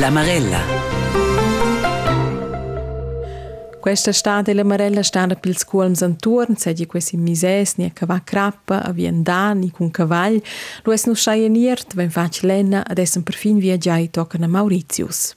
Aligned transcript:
La 0.00 0.08
Marella. 0.08 0.60
Questa 3.80 4.12
stade 4.12 4.54
la 4.54 4.64
Marella 4.64 5.02
stava 5.02 5.34
pils 5.34 5.64
cuolms 5.64 6.00
antorn, 6.00 6.56
sedi 6.56 6.86
questi 6.86 7.18
mises 7.18 7.74
ni 7.76 7.84
a 7.84 7.90
cava 7.90 8.22
crappa, 8.24 8.80
a 8.82 8.92
viendani 8.92 9.70
cun 9.70 9.90
cavall, 9.90 10.40
lo 10.84 10.92
es 10.92 11.04
nu 11.04 11.14
schaieniert, 11.14 11.92
wenn 11.96 12.10
fac 12.10 12.40
lena, 12.40 12.80
ad 12.80 12.98
essen 12.98 13.22
perfin 13.22 13.58
viaggiai 13.58 14.08
toccana 14.08 14.48
Mauritius. 14.48 15.34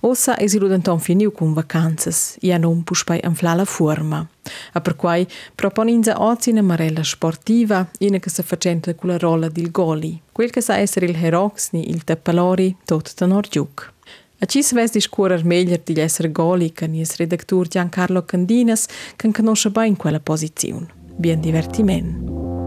Ossa 0.00 0.36
es 0.38 0.54
il 0.54 0.68
denton 0.68 0.98
finiu 1.00 1.32
cun 1.32 1.54
vacanzas, 1.54 2.36
i 2.40 2.56
non 2.58 2.82
puspai 2.82 3.20
anfla 3.22 3.54
la 3.54 3.64
forma. 3.64 4.26
A 4.72 4.80
per 4.80 4.96
quai 4.96 5.26
proponinza 5.54 6.20
ozi 6.22 6.50
una 6.50 6.62
marella 6.62 7.02
sportiva, 7.02 7.88
ina 7.98 8.18
che 8.18 8.30
se 8.30 8.42
facenta 8.42 8.94
con 8.94 9.10
la 9.10 9.18
rolla 9.18 9.48
del 9.48 9.70
goli, 9.70 10.20
quel 10.32 10.50
che 10.50 10.60
sa 10.60 10.76
essere 10.76 11.06
il 11.06 11.16
herox 11.16 11.70
ni 11.72 11.90
il 11.90 12.04
teppalori 12.04 12.76
tot 12.84 13.14
da 13.16 13.26
nordgiuc. 13.26 13.92
A 14.38 14.44
ci 14.44 14.62
se 14.62 14.74
ves 14.74 14.92
discurer 14.92 15.44
meglio 15.44 15.80
di 15.82 15.98
essere 15.98 16.30
goli 16.30 16.70
che 16.72 16.86
ni 16.86 17.00
es 17.00 17.16
redaktur 17.16 17.68
Giancarlo 17.68 18.24
Candinas, 18.24 18.86
che 19.16 19.30
conosce 19.32 19.70
bene 19.70 19.96
quella 19.96 20.20
posizione. 20.20 20.88
Bien 21.16 21.40
divertiment. 21.40 22.65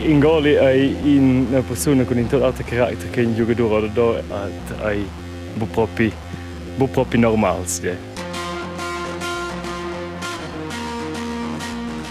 In 0.00 0.20
goli 0.20 0.52
è 0.52 0.90
una 1.02 1.60
persona 1.60 2.04
con 2.04 2.16
un 2.16 2.42
altro 2.42 2.64
carattere 2.64 3.10
che 3.10 3.22
un 3.22 3.34
giocatore 3.34 3.90
da 3.92 4.88
è 4.88 4.96
un 5.58 5.70
proprio, 5.70 6.12
un 6.76 6.90
proprio 6.90 7.20
normale. 7.20 7.64
Yeah. 7.82 7.96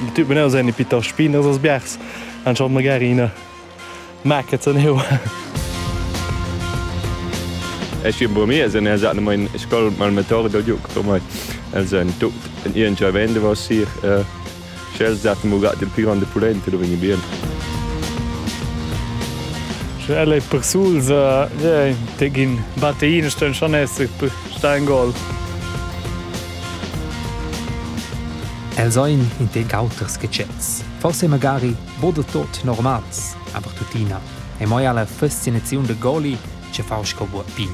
Il 0.06 0.12
typ 0.14 0.30
är 0.32 0.50
sen 0.50 0.68
i 0.68 0.72
Peter 0.72 1.02
Spinner 1.02 1.42
som 1.42 1.58
bjärs. 1.62 1.98
Han 2.44 2.56
kör 2.56 2.68
magari 2.68 3.10
in 3.10 3.30
mäket 4.24 4.64
sen 4.64 4.82
ho. 4.82 5.02
Es 8.04 8.22
ist 8.22 8.34
bei 8.34 8.46
mir, 8.46 8.64
also 8.64 8.78
er 8.78 8.98
sagt 8.98 9.22
mein 9.22 9.50
Schul 9.58 9.92
mal 9.98 10.12
Motor 10.12 10.50
do 10.50 10.60
juk 10.60 10.88
für 10.90 11.04
mich. 11.04 11.24
Also 11.74 11.98
ein 11.98 12.14
tut 12.20 12.34
ein 12.66 12.76
ihren 12.76 12.96
Javende 12.96 13.42
was 13.42 13.68
sie 13.68 13.82
äh 14.04 14.24
Shell 14.98 15.16
sagt 15.16 15.46
mir 15.46 15.60
gerade 15.60 15.78
den 15.78 15.90
Piran 15.90 16.20
de 16.20 16.28
Polente 16.28 16.70
do 16.72 16.80
wenn 16.80 16.92
bien. 20.08 20.18
Alle 20.18 20.42
Persuls, 20.42 21.08
ja, 21.08 21.48
tegin 22.18 22.64
batteine 22.80 23.30
stön 23.30 23.54
schon 23.54 23.74
esse 23.74 24.10
stein 24.58 24.86
gol. 24.86 25.14
Els 28.78 28.98
oin 28.98 29.32
in 29.40 29.50
te 29.50 29.64
gauters 29.64 30.18
gechets. 30.18 30.84
Forse 31.00 31.28
magari 31.28 31.76
bodo 32.02 32.24
tot 32.24 32.64
normals, 32.64 33.36
aber 33.54 33.74
tutina. 33.74 34.20
E 34.60 34.66
moi 34.66 34.86
alla 34.86 35.06
fascinazione 35.06 35.88
de 35.88 35.96
goli 36.00 36.38
ce 36.72 36.84
fausco 36.84 37.26
buo 37.26 37.44
pin. 37.56 37.70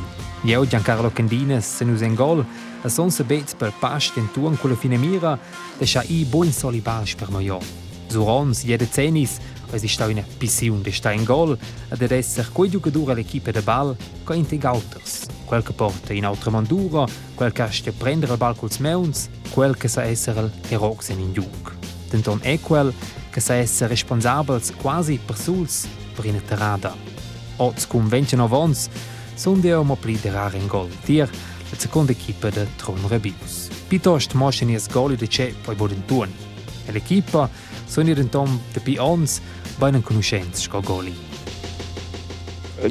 Io 0.45 0.65
Giancarlo 0.65 1.09
Candines 1.09 1.65
se 1.77 1.85
nus 1.85 2.01
en 2.01 2.15
gol, 2.15 2.45
a 2.83 2.89
son 2.89 3.09
se 3.11 3.23
bet 3.23 3.55
per 3.57 3.71
pas 3.79 4.11
den 4.15 4.29
tuon 4.33 4.57
con 4.57 4.69
la 4.69 4.75
fine 4.75 4.97
mira, 4.97 5.39
de 5.77 5.85
scha 5.85 6.03
i 6.07 6.25
buon 6.25 6.51
solibage 6.51 7.15
per 7.15 7.31
moio. 7.31 7.59
Zurons 8.11 8.63
jede 8.63 8.87
cenis, 8.91 9.39
es 9.73 9.83
ist 9.83 10.01
eine 10.01 10.23
Pission 10.37 10.83
de 10.83 10.91
sta 10.91 11.11
in 11.11 11.25
gol, 11.25 11.57
ad 11.89 12.01
ed 12.01 12.11
esser 12.11 12.49
quei 12.51 12.69
giocadura 12.69 13.13
l'equipe 13.13 13.51
de 13.51 13.61
ball, 13.61 13.95
co 14.23 14.33
in 14.33 14.45
te 14.45 14.57
gauters. 14.57 15.25
Quel 15.45 15.63
che 15.63 15.73
porta 15.73 16.13
in 16.13 16.25
altra 16.25 16.51
mandura, 16.51 17.05
quel 17.35 17.51
che 17.51 17.67
ste 17.71 17.91
prendere 17.91 18.33
il 18.33 18.37
ball 18.37 18.55
culs 18.55 18.77
meuns, 18.77 19.29
quel 19.49 19.75
che 19.75 19.87
sa 19.87 20.03
esser 20.03 20.37
el 20.37 20.51
heroxen 20.69 21.19
in 21.19 21.33
giuc. 21.33 21.75
Denton 22.09 22.39
è 22.41 22.59
quel 22.59 22.93
che 23.31 23.39
sa 23.39 23.55
esser 23.55 23.89
responsabels 23.89 24.71
quasi 24.75 25.19
per 25.23 25.37
suls 25.37 25.87
per 26.13 26.25
in 26.25 26.39
terrada. 26.45 26.95
Oz 27.57 27.87
cum 27.87 28.07
vencen 28.07 28.39
avons, 28.39 28.89
son 29.35 29.59
de 29.59 29.73
omo 29.73 29.95
pli 29.95 30.19
de 30.21 30.29
rare 30.29 30.57
in 30.57 30.67
gol. 30.67 30.89
Tier, 31.03 31.29
la 31.71 31.77
seconda 31.77 32.11
equipa 32.11 32.49
de 32.49 32.67
Tron 32.77 33.07
Rebius. 33.07 33.69
Pitost 33.87 34.33
moschen 34.33 34.69
ies 34.69 34.87
goli 34.87 35.15
de 35.15 35.27
ce 35.27 35.53
poi 35.63 35.75
boden 35.75 36.05
tuon. 36.05 36.29
E 36.85 36.91
l'equipa 36.91 37.49
son 37.87 38.07
ir 38.07 38.15
denton 38.15 38.59
de 38.73 38.79
pi 38.79 38.97
ons 39.73 39.79
beinen 39.79 40.03
conoscenz 40.03 40.61
sco 40.61 40.81
goli. 40.81 41.13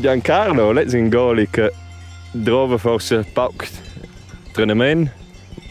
Giancarlo, 0.00 0.72
lei 0.72 0.88
sin 0.88 1.08
goli 1.10 1.48
che 1.50 1.72
drova 2.32 2.78
forse 2.78 3.24
paukt 3.32 3.70
trenement. 4.52 5.10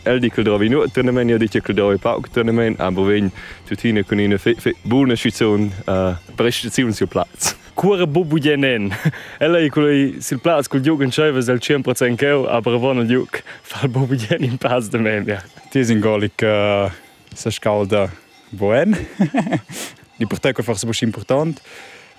El 0.04 0.20
di 0.20 0.30
che 0.30 0.42
drovi 0.42 0.70
nu 0.70 0.86
trenement, 0.88 1.30
io 1.30 1.38
dice 1.38 1.62
che 1.62 1.74
drovi 1.74 1.98
paukt 1.98 2.32
trenement, 2.32 2.80
aber 2.80 3.04
wenn 3.04 3.32
tutine 3.68 4.04
con 4.04 4.20
una 4.20 4.38
fit 4.38 4.60
fit 4.60 4.76
buona 4.84 5.16
situazione 5.16 5.72
uh, 5.86 6.14
prestazione 6.36 6.94
sul 6.94 7.08
platz. 7.08 7.56
Cura 7.74 8.06
bubu 8.08 8.38
jenen. 8.38 8.94
Ella 9.38 9.60
è 9.60 9.70
quello 9.70 10.22
sul 10.22 10.40
platz 10.40 10.68
col 10.68 10.82
giug 10.82 11.02
in 11.02 11.12
scheive 11.12 11.44
del 11.44 11.60
100% 11.62 12.16
keu, 12.16 12.46
aber 12.46 12.78
von 12.78 13.00
il 13.00 13.08
giug 13.08 13.42
fa 13.62 13.82
il 13.84 13.90
bubu 13.90 14.16
jen 14.16 14.44
in 14.44 14.58
pas 14.58 14.88
de 14.88 14.98
mem, 14.98 15.28
ja. 15.28 15.42
Ti 15.70 15.84
sin 15.84 16.00
goli 16.00 16.32
che 16.36 16.90
sa 17.34 17.50
scalda 17.50 18.10
buen. 18.50 18.96
Di 20.22 20.28
porteco 20.28 20.62
forse 20.62 20.86
busch 20.86 21.02
important. 21.02 21.60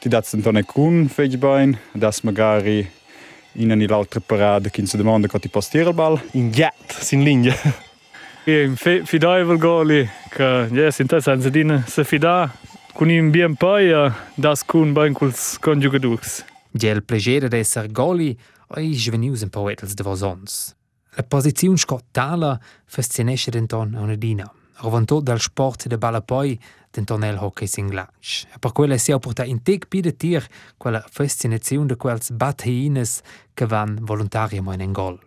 Ti 0.00 0.08
dat 0.08 0.28
denton 0.32 0.64
cun 0.64 1.08
fegbein, 1.08 1.78
das 1.94 2.22
magari 2.22 2.90
in 3.52 3.70
un'altra 3.70 4.18
parada 4.18 4.70
che 4.70 4.84
si 4.86 4.96
domanda 4.96 5.28
che 5.28 5.38
ti 5.38 5.48
postira 5.48 5.90
il 5.90 5.94
ball. 5.94 6.20
In 6.32 6.50
jet, 6.50 6.98
sin 6.98 7.22
linea. 7.22 7.54
E 8.44 8.72
fidaivel 8.74 9.56
goli 9.56 10.10
che 10.30 10.68
ja, 10.72 10.90
sin 10.90 11.06
te 11.06 11.20
senza 11.20 11.48
dina 11.48 11.84
se 11.86 12.02
fida 12.02 12.52
con 12.92 13.08
in 13.08 13.30
bien 13.30 13.54
poi 13.54 13.92
das 14.34 14.64
cun 14.64 14.92
ben 14.92 15.12
culs 15.12 15.58
conjugadux. 15.60 16.44
Gel 16.72 17.04
plegere 17.04 17.46
d'esser 17.46 17.88
goli 17.92 18.36
oi 18.74 18.94
svenius 18.94 19.42
un 19.42 19.48
po' 19.48 19.70
etels 19.70 19.94
de 19.94 20.02
vosons. 20.02 20.74
La 21.14 21.22
posizione 21.22 21.76
scottala 21.76 22.58
fascinesce 22.84 23.52
denton 23.52 23.94
a 23.94 24.00
una 24.00 24.16
dina. 24.16 24.52
Rovantò 24.78 25.20
dal 25.20 25.38
sport 25.38 25.86
de 25.86 25.96
balla 25.96 26.22
poi 26.92 27.04
denton 27.04 27.22
el 27.24 27.38
hockey 27.38 27.66
singlatsch. 27.66 28.44
E 28.54 28.58
per 28.58 28.72
quella 28.72 28.98
sia 28.98 29.18
porta 29.18 29.44
in 29.44 29.62
tec 29.62 29.86
pide 29.88 30.16
tir 30.16 30.46
quella 30.76 31.04
fascinazione 31.10 31.86
de 31.86 31.96
quels 31.96 32.30
batteines 32.30 33.20
che 33.54 33.66
van 33.66 33.98
volontariamente 34.02 34.84
in 34.84 34.92
gol. 34.92 35.18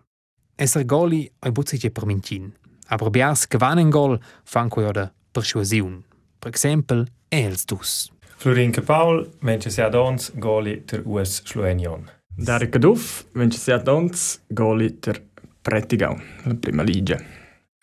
Esser 0.54 0.84
goli 0.84 1.30
ai 1.40 1.52
buzzice 1.52 1.90
per 1.90 2.06
mincin. 2.06 2.52
Aber 2.88 3.10
biars 3.10 3.46
che 3.46 3.58
van 3.58 3.78
in 3.78 3.90
gol 3.90 4.18
fan 4.44 4.68
quei 4.68 4.86
oda 4.86 5.12
persuasion. 5.32 6.04
Per 6.38 6.48
exempel, 6.48 7.06
els 7.28 7.64
dus. 7.64 8.10
Florinke 8.36 8.82
Paul, 8.82 9.28
Menche 9.40 9.70
sia 9.70 9.88
dons, 9.88 10.32
goli 10.34 10.84
ter 10.84 11.02
US 11.04 11.42
Slovenion. 11.42 12.08
Dario 12.28 12.68
Caduff, 12.68 13.24
Menche 13.32 13.58
sia 13.58 13.78
dons, 13.78 14.40
goli 14.46 14.98
ter 14.98 15.22
Prettigau, 15.62 16.16
la 16.44 16.54
prima 16.54 16.82
liga. 16.82 17.18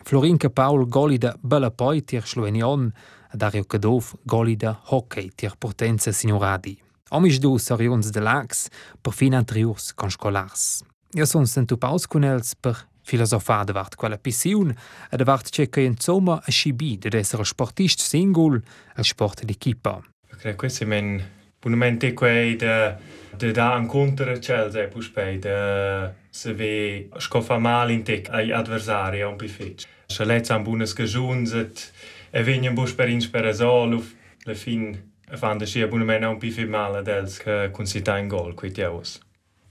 Florinke 0.04 0.50
Paul 0.50 0.86
goli 0.86 1.16
da 1.16 1.34
Bella 1.40 1.70
Poi 1.70 2.02
tir 2.04 2.26
Slovenion, 2.26 2.92
a 3.30 3.36
Dario 3.36 3.64
Caduff 3.64 4.14
goli 4.22 4.54
da 4.54 4.78
Hockey 4.90 5.30
tir 5.34 5.54
Potenza 5.56 6.12
Signoradi. 6.12 6.76
Omis 7.10 7.38
du 7.40 7.56
sarions 7.58 8.10
de 8.12 8.20
lax 8.20 8.68
per 9.00 9.12
fin 9.12 9.34
antriurs 9.34 9.94
con 9.94 10.10
scolars. 10.10 10.82
Ja 11.16 11.24
son 11.24 11.46
sentu 11.46 11.78
paus 11.80 12.04
con 12.06 12.24
els 12.24 12.52
per 12.54 12.82
filosofar 13.04 13.64
davart 13.64 13.96
quella 13.96 14.18
pission 14.18 14.74
e 15.10 15.16
davart 15.16 15.48
che 15.48 15.70
che 15.70 15.80
insomma 15.80 16.36
a 16.36 16.50
scibi 16.50 16.98
de 16.98 17.16
essere 17.16 17.44
sportist 17.44 18.00
singol 18.00 18.60
e 18.96 19.02
sport 19.02 19.44
d'equipa. 19.44 20.02
Perché 20.28 20.54
questo 20.54 20.84
è 20.84 20.86
men 20.86 21.22
bunamente 21.60 22.12
quei 22.12 22.56
de 22.56 22.96
de 23.36 23.52
da 23.52 23.76
incontra 23.78 24.38
Chelsea 24.38 24.88
puspei 24.88 25.38
de 25.38 26.12
se 26.30 26.52
ve 26.52 27.08
scofa 27.18 27.58
mal 27.58 27.90
in 27.90 28.02
tec 28.02 28.28
ai 28.28 28.52
adversari 28.52 29.22
un 29.22 29.36
pifetch. 29.36 29.93
Se 30.06 30.24
let's 30.24 30.50
am 30.50 30.62
bunes 30.62 30.94
gesunzet 30.94 31.92
e 32.30 32.42
venien 32.42 32.74
bus 32.74 32.92
per 32.92 33.08
inspirazione 33.08 34.02
le 34.44 34.54
fin 34.54 35.12
fan 35.36 35.58
de 35.58 35.66
sia 35.66 35.86
bunamente 35.86 36.26
un 36.26 36.38
pifet 36.38 36.68
mal 36.68 37.02
dels 37.02 37.38
che 37.38 37.70
consita 37.72 38.18
in 38.18 38.28
gol 38.28 38.54
quei 38.54 38.70
tiaus. 38.70 39.20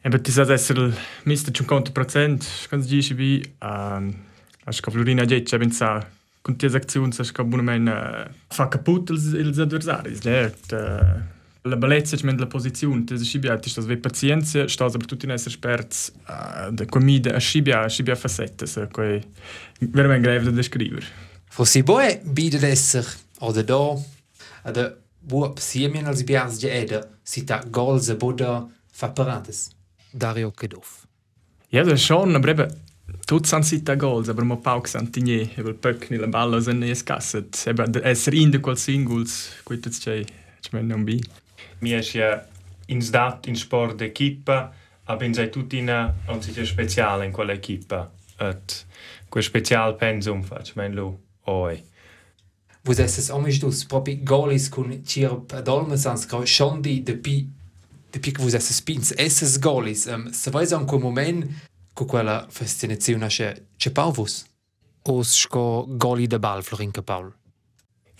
Eben, 0.02 0.22
ti 0.22 0.32
sa 0.32 0.52
essere 0.52 0.94
mister 1.24 1.54
50%, 1.54 2.68
quando 2.68 2.86
dici 2.86 3.14
bi, 3.14 3.42
um, 3.62 4.14
acho 4.66 4.82
che 4.82 4.92
Florina 4.92 5.24
Geccia 5.24 5.58
pensa 5.58 6.06
con 6.42 6.58
ties 6.58 6.76
aczioni, 6.76 7.14
acho 7.18 7.32
che 7.32 7.44
buonamente 7.44 8.34
fa 8.48 8.68
caput 8.68 9.10
ils, 9.10 9.32
ils 9.34 9.56
la 11.66 11.78
bellezza 11.78 12.16
è 12.16 12.36
la 12.36 12.48
posizione, 12.48 13.04
dici 13.04 13.40
bi, 13.40 13.50
ti 13.60 13.70
stas 13.70 13.86
ve 13.86 13.98
pazienza, 13.98 14.68
stas 14.68 14.96
aber 14.96 15.06
tutti 15.06 15.26
in 15.26 15.32
essere 15.32 15.52
esperti 15.52 16.12
uh, 16.28 16.72
de 16.72 16.86
comida, 16.86 17.36
a 17.36 17.40
scibia, 17.40 17.84
a 17.84 17.88
scibia 17.88 18.16
facette, 18.16 18.66
so, 18.66 18.88
quei 18.92 19.24
veramente 19.80 20.28
greve 20.28 20.46
da 20.46 20.52
descrivere. 20.52 21.06
Fossi 21.50 21.84
boe 21.84 22.20
bide 22.24 22.60
d'esser 22.60 23.06
oder 23.40 23.64
da, 23.64 23.96
ada 24.64 24.98
buop 25.20 25.60
siemien 25.60 26.06
als 26.06 26.24
bias 26.24 26.58
ge 26.60 26.70
eda, 26.70 27.08
si 27.24 27.46
ta 27.46 27.64
gols 27.64 28.10
e 28.10 28.16
boda 28.16 28.68
fa 28.92 29.10
parades. 29.10 29.70
Dario 30.12 30.52
Kedoff. 30.52 31.08
Ja, 31.70 31.84
das 31.84 31.94
ist 31.94 32.06
schon, 32.06 32.36
aber 32.36 32.50
eben, 32.50 32.74
tut 33.26 33.48
san 33.48 33.64
sita 33.64 33.96
goals, 33.96 34.28
aber 34.28 34.44
mo 34.44 34.58
pauk 34.58 34.88
santigné, 34.88 35.50
eben 35.58 35.80
pöckni 35.80 36.18
la 36.18 36.28
balla 36.28 36.60
sen 36.62 36.80
ne 36.80 36.92
escasset, 36.92 37.68
eben 37.68 37.96
esser 38.04 38.34
in 38.34 38.52
de 38.52 38.60
qual 38.60 38.78
singuls, 38.78 39.48
quitets 39.64 40.00
c'è, 40.04 40.26
c'è 40.60 40.70
men 40.74 40.88
non 40.88 41.06
bi. 41.06 41.22
Mi 41.84 41.92
es 41.92 42.14
ja 42.16 42.38
ins 42.88 43.10
dat 43.12 43.48
in 43.48 43.58
sport 43.60 43.98
d'equipa, 44.00 44.72
abbiamo 45.04 45.50
tutti 45.50 45.80
una 45.80 46.14
un 46.28 46.42
sito 46.42 46.66
speciale 46.66 47.26
in 47.26 47.32
quell'equipa. 47.32 48.10
Et 48.40 48.86
quel 49.30 49.44
special 49.44 49.96
pensum 49.96 50.44
facciamo 50.44 50.88
lo 50.94 51.20
oi. 51.44 51.84
Vos 52.84 53.00
esses 53.00 53.30
omis 53.30 53.60
dus 53.60 53.86
propi 53.86 54.24
golis 54.24 54.70
cun 54.70 55.04
cirp 55.04 55.54
adolmesans 55.54 56.26
grau 56.26 56.46
schon 56.46 56.82
di 56.82 57.02
de 57.04 57.16
pi 57.16 57.48
de 58.12 58.20
pi 58.20 58.32
vos 58.38 58.54
esses 58.54 58.82
pins 58.82 59.14
esses 59.18 59.60
golis. 59.60 60.06
Um, 60.06 60.32
se 60.32 60.52
vais 60.52 60.72
an 60.74 60.86
quel 60.86 61.02
moment 61.02 61.46
cu 61.94 62.06
quella 62.06 62.48
fascinazione 62.50 63.28
che 63.28 63.68
che 63.78 63.92
pauvus. 63.92 64.46
Os 65.04 65.40
sco 65.40 65.86
goli 65.98 66.28
de 66.28 66.40
bal 66.40 66.64
Florinka 66.64 67.02
Paul. 67.02 67.43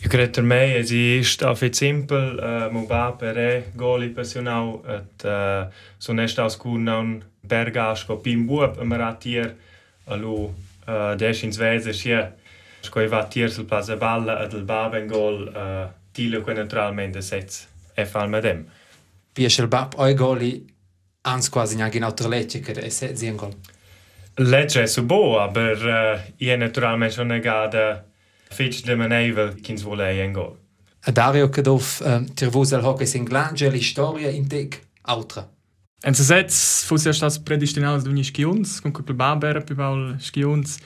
Io 0.04 0.10
credo 0.10 0.32
per 0.32 0.44
me 0.44 0.76
è 0.76 1.24
stato 1.24 1.72
simpel, 1.72 2.38
uh, 2.38 2.74
mo 2.74 2.86
ba 2.86 3.16
per 3.18 3.38
e 3.38 3.72
goli 3.74 4.10
passionau 4.10 4.84
et 4.86 5.24
uh, 5.24 5.72
so 5.98 6.12
nest 6.12 6.40
aus 6.40 6.58
kun 6.58 6.88
un 6.88 7.24
bergas 7.40 8.04
ko 8.04 8.18
pim 8.18 8.46
buop 8.46 8.80
a 8.80 8.84
maratier 8.84 9.56
alu 10.08 10.44
uh, 10.44 11.16
des 11.16 11.44
in 11.44 11.54
sveze 11.54 11.94
sia 11.94 12.34
Sko 12.84 13.00
i 13.00 13.08
va 13.08 13.24
tier 13.24 13.50
sul 13.50 13.64
plaza 13.64 13.96
balla 13.96 14.42
ad 14.44 14.52
il 14.54 14.64
bab 14.68 14.94
en 14.94 15.08
gol 15.08 15.48
uh, 15.48 15.88
tilo 16.12 16.42
que 16.44 16.54
naturalmente 16.54 17.22
sets 17.22 17.68
e 17.96 18.04
fal 18.06 18.28
medem. 18.28 18.66
Wie 19.38 19.48
el 19.48 19.68
bab 19.68 19.96
oi 19.96 20.14
goli 20.14 20.66
ans 21.22 21.48
quasi 21.50 21.78
nag 21.78 21.96
in 21.96 22.04
autre 22.04 22.28
lecce 22.28 22.60
che 22.60 22.74
è 22.74 22.90
se 22.90 23.16
zien 23.16 23.38
gol. 23.38 23.56
Legge 24.36 24.82
è 24.82 24.88
su 24.88 25.06
bo, 25.06 25.40
aber 25.40 25.78
uh, 25.86 26.34
ie 26.44 26.56
naturalmente 26.58 27.24
negada 27.24 28.04
fitch 28.54 28.84
de 28.86 28.96
manevel 28.96 29.56
kins 29.62 29.84
volei 29.84 30.22
en 30.24 30.34
gol. 30.34 30.54
A 31.06 31.12
Dario 31.12 31.50
che 31.50 31.62
dov 31.62 31.84
um, 32.06 32.26
tir 32.34 32.50
vos 32.50 32.72
el 32.72 32.86
hockey 32.86 33.08
sin 33.08 33.26
glange 33.26 33.70
l'istoria 33.70 34.30
in 34.32 34.48
tec 34.48 34.80
autra. 35.02 35.50
En 36.04 36.16
se 36.16 36.24
sets 36.24 36.84
fus 36.88 37.04
ja 37.08 37.14
stas 37.16 37.40
predestinados 37.40 38.04
d'uni 38.04 38.24
skiuns, 38.24 38.80
con 38.84 38.92
quel 38.92 39.16
baber 39.16 39.64
più 39.64 39.76
baul 39.76 40.16
skiuns. 40.20 40.78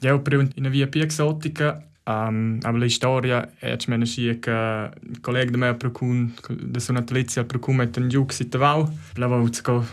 Ja, 0.00 0.16
per 0.18 0.34
in 0.54 0.70
via 0.70 0.86
pia 0.86 1.04
exotica, 1.04 1.82
um, 2.04 2.58
aber 2.62 2.80
la 2.80 2.88
storia 2.88 3.50
è 3.58 3.76
che 3.76 3.86
mena 3.88 4.04
scia 4.04 4.34
che 4.38 4.90
il 5.10 5.20
collega 5.20 5.50
de 5.50 5.56
me 5.56 5.74
procun 5.74 6.34
de 6.48 6.80
sua 6.80 6.94
natalizia 6.94 7.44
procun 7.44 7.76
met 7.76 7.96
un 7.96 8.08
giug 8.08 8.30
sit 8.32 8.56
vau. 8.56 8.86
Lava 9.14 9.36
uzco 9.36 9.84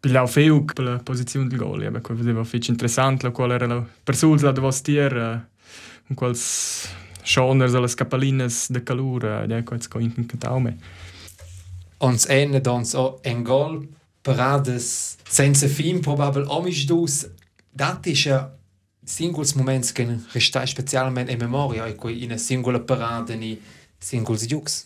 pilau 0.00 0.26
feu 0.26 0.64
per 0.64 0.84
la 0.84 0.98
posizione 0.98 1.48
del 1.48 1.58
gol, 1.58 1.84
aber 1.84 2.00
quel 2.00 2.18
vedeva 2.18 2.44
fitch 2.44 2.68
interessant, 2.68 3.22
la 3.22 3.30
qual 3.30 3.50
era 3.50 3.66
la 3.66 3.84
persulza 4.04 4.52
de 4.52 4.60
vos 4.60 4.80
tier 4.82 5.12
uh, 5.16 5.40
un 6.08 6.16
quals 6.16 6.88
schoners 7.22 7.74
alle 7.74 7.88
scapalines 7.88 8.68
de 8.72 8.82
calura, 8.82 9.44
ja, 9.46 9.62
quals 9.62 9.88
co 9.88 10.00
in 10.00 10.26
cataume. 10.26 10.76
Ons 11.98 12.28
enne 12.30 12.60
dans 12.60 12.94
o 12.94 13.18
en 13.26 13.42
gol 13.44 13.82
parades 14.22 15.16
senza 15.28 15.68
fin 15.68 16.00
probabel 16.00 16.48
omis 16.48 16.86
dus. 16.86 17.26
Dat 17.70 18.06
is 18.06 18.22
ja 18.22 18.58
singuls 19.04 19.54
moments 19.54 19.92
che 19.92 20.06
restai 20.32 20.66
specialmente 20.66 21.32
in 21.32 21.38
memoria 21.38 21.86
e 21.86 21.94
quei 21.94 22.22
in 22.22 22.32
a 22.32 22.36
singola 22.36 22.80
parade 22.80 23.36
ni 23.36 23.60
singuls 23.98 24.46
giugs. 24.46 24.84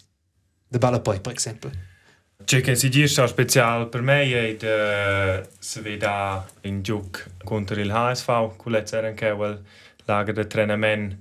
De 0.69 0.79
balla 0.79 1.01
poi, 1.01 1.21
per 1.21 1.35
esempio. 1.35 1.71
C'è 2.45 2.61
che 2.61 2.75
si 2.75 2.89
dice 2.89 3.27
speciale 3.29 3.87
per 3.87 4.01
me 4.01 4.25
è 4.25 4.57
de 4.57 5.49
se 5.59 5.81
veda 5.81 6.45
in 6.63 6.83
giug 6.83 7.25
contro 7.45 7.79
il 7.81 7.91
HSV, 7.91 8.57
culezza 8.57 8.99
era 8.99 9.09
anche 9.09 9.33
quel 9.33 9.63
lager 10.13 10.37
de 10.37 10.45
treinament 10.45 11.17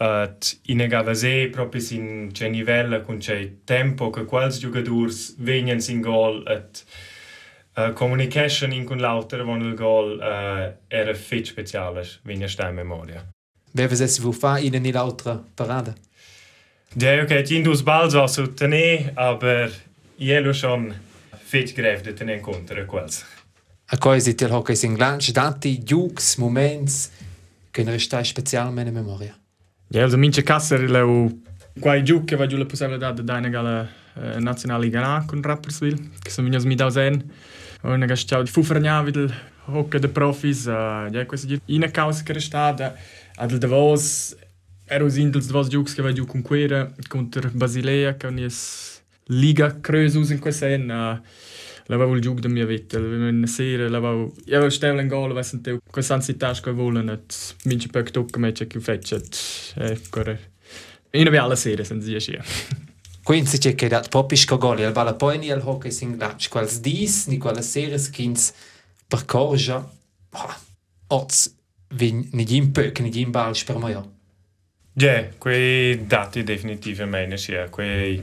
et 0.00 0.58
inegava 0.72 1.14
se 1.14 1.50
proprio 1.52 1.80
sin 1.80 2.30
c'è 2.32 2.48
livello 2.48 3.02
con 3.02 3.18
c'è 3.18 3.64
tempo 3.64 4.10
che 4.10 4.24
quals 4.24 4.58
giocators 4.58 5.34
vengono 5.38 5.80
in 5.88 6.00
gol 6.00 6.42
et 6.48 6.84
uh, 7.76 7.92
communication 7.92 8.72
in 8.72 8.84
con 8.84 8.98
l'auter 8.98 9.44
von 9.44 9.60
il 9.60 9.74
gol 9.74 10.18
uh, 10.18 10.72
era 10.88 11.14
fit 11.14 11.46
speciale, 11.46 12.06
wenn 12.22 12.48
sta 12.48 12.68
in 12.68 12.74
memoria. 12.74 13.26
Wer 13.72 13.92
es 13.92 14.18
vu 14.18 14.32
fa 14.32 14.58
in 14.58 14.80
ni 14.82 14.90
l'altra 14.90 15.44
parade? 15.54 15.94
Ja, 16.96 17.22
okay, 17.22 17.42
die 17.42 17.56
Indus 17.56 17.82
bald 17.82 18.10
so 18.10 18.26
zu 18.26 18.54
tene, 18.54 19.12
aber 19.14 19.70
ielo 20.18 20.52
schon 20.52 20.94
fit 21.44 21.74
gref 21.74 22.02
de 22.02 22.14
tene 22.14 22.32
incontro 22.32 22.86
quals. 22.86 23.24
A 23.92 23.96
coisi 23.96 24.34
til 24.34 24.50
hockey 24.50 24.76
sin 24.76 24.94
glange, 24.94 25.32
dati 25.32 25.78
giugs 25.84 26.36
moments 26.38 27.10
che 27.70 27.82
ne 27.82 27.90
restai 27.92 28.24
specialmente 28.24 28.90
in 28.90 28.96
memoria. 28.96 29.38
Ja, 29.88 30.02
also 30.02 30.16
mince 30.16 30.42
casser 30.42 30.88
leu 30.88 31.42
quai 31.80 32.02
giug 32.02 32.24
che 32.24 32.36
va 32.36 32.46
giù 32.46 32.56
la 32.56 32.66
possibilità 32.66 33.12
de 33.12 33.24
dare 33.24 33.50
gala 33.50 33.88
uh, 34.14 34.38
nazionale 34.38 34.88
Ghana 34.88 35.24
con 35.26 35.42
Rapperswil, 35.42 36.10
che 36.20 36.30
sono 36.30 36.48
venuti 36.48 36.74
da 36.74 36.90
sen. 36.90 37.32
Und 37.82 38.04
dann 38.04 38.16
stau 38.16 38.42
di 38.42 38.50
fufrania 38.50 39.02
videl 39.02 39.32
hockey 39.64 40.00
de 40.00 40.08
profis, 40.08 40.66
uh, 40.66 41.08
ja, 41.10 41.24
questo 41.26 41.46
di 41.46 41.60
in 41.66 41.88
causa 41.90 42.22
che 42.22 42.32
restada, 42.32 42.94
adel 43.36 43.58
de 43.58 43.66
vos 43.66 44.36
ero 44.86 45.06
indels 45.06 45.46
de 45.46 45.52
vos 45.52 45.68
giugs 45.68 45.94
che 45.94 46.02
va 46.02 46.12
giù 46.12 46.26
con 46.26 46.42
quera 46.42 46.92
contro 47.08 47.48
Basilea 47.52 48.16
che 48.16 48.28
is 48.36 49.00
Liga 49.26 49.78
Krösus 49.80 50.30
in 50.30 50.38
quesen. 50.38 50.90
Uh, 50.90 51.20
Lavavo 51.90 52.14
il 52.14 52.20
giug 52.20 52.38
da 52.38 52.46
mia 52.48 52.66
vita, 52.66 52.98
una 52.98 53.48
sera 53.48 53.88
lavavo... 53.88 54.32
Io 54.44 54.70
stelle 54.70 55.02
in 55.02 55.08
gol, 55.08 55.32
avessi 55.32 55.50
sentito 55.50 55.80
questa 55.90 56.14
ansietà 56.14 56.52
che 56.52 56.70
volevo, 56.70 57.10
e 57.10 57.20
mince 57.64 57.88
per 57.88 58.04
che 58.04 58.12
tocca 58.12 58.38
me, 58.38 58.52
che 58.52 58.78
faccio, 58.78 59.20
e 59.74 60.00
corre. 60.08 60.52
Io 61.10 61.24
non 61.24 61.34
alle 61.34 61.56
sere, 61.56 61.82
senza 61.82 62.06
dire. 62.06 62.44
Quindi 63.24 63.58
c'è 63.58 63.74
che 63.74 63.88
dat 63.88 64.08
popis 64.08 64.44
co 64.44 64.56
goli, 64.56 64.84
al 64.84 64.92
balla 64.92 65.14
poi 65.14 65.38
ni 65.38 65.50
al 65.50 65.62
hockey 65.64 65.90
sin 65.90 66.16
glange, 66.16 66.48
quals 66.48 66.78
dis, 66.78 67.26
ni 67.26 67.38
quella 67.38 67.60
sera 67.60 67.98
skins 67.98 68.52
per 69.08 69.24
corja, 69.24 69.84
oz, 71.08 71.54
vin 71.88 72.28
ni 72.30 72.44
gim 72.44 72.70
pök, 72.70 73.00
ni 73.00 73.10
gim 73.10 73.32
balsch 73.32 73.64
per 73.64 73.78
moja. 73.78 74.08
Ja, 74.92 75.28
quei 75.38 76.06
dati 76.06 76.44
definitivamente, 76.44 77.36
sì, 77.36 77.56
quei... 77.68 78.22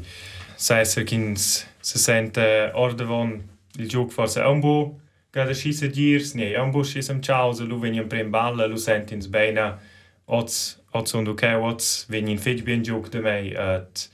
Sai 0.56 0.86
se 0.86 1.04
kins 1.04 1.68
se 1.80 2.00
sente 2.00 2.72
ordevon 2.74 3.56
il 3.78 3.88
gioco 3.88 4.10
forse 4.10 4.42
è 4.42 4.46
un 4.46 4.60
po' 4.60 5.00
cada 5.30 5.54
scissa 5.54 5.88
dirs 5.88 6.34
ne 6.34 6.52
è 6.54 6.60
un 6.60 6.72
po' 6.72 6.84
scissa 6.84 7.12
am 7.12 7.22
ciao 7.22 7.54
se 7.54 7.64
lu 7.64 7.80
veni 7.80 7.98
in 7.98 8.08
prim 8.08 8.30
balla 8.30 8.66
lu 8.66 8.78
sentins 8.78 9.28
bene 9.28 9.78
oz 10.26 10.78
oz 10.92 11.14
und 11.14 11.28
okay 11.28 11.54
oz 11.54 12.06
veni 12.10 12.32
in 12.32 12.40
fitch 12.40 12.64
bien 12.64 12.84
gioco 12.84 13.10
de 13.10 13.22
mei 13.22 13.54
et 13.54 14.10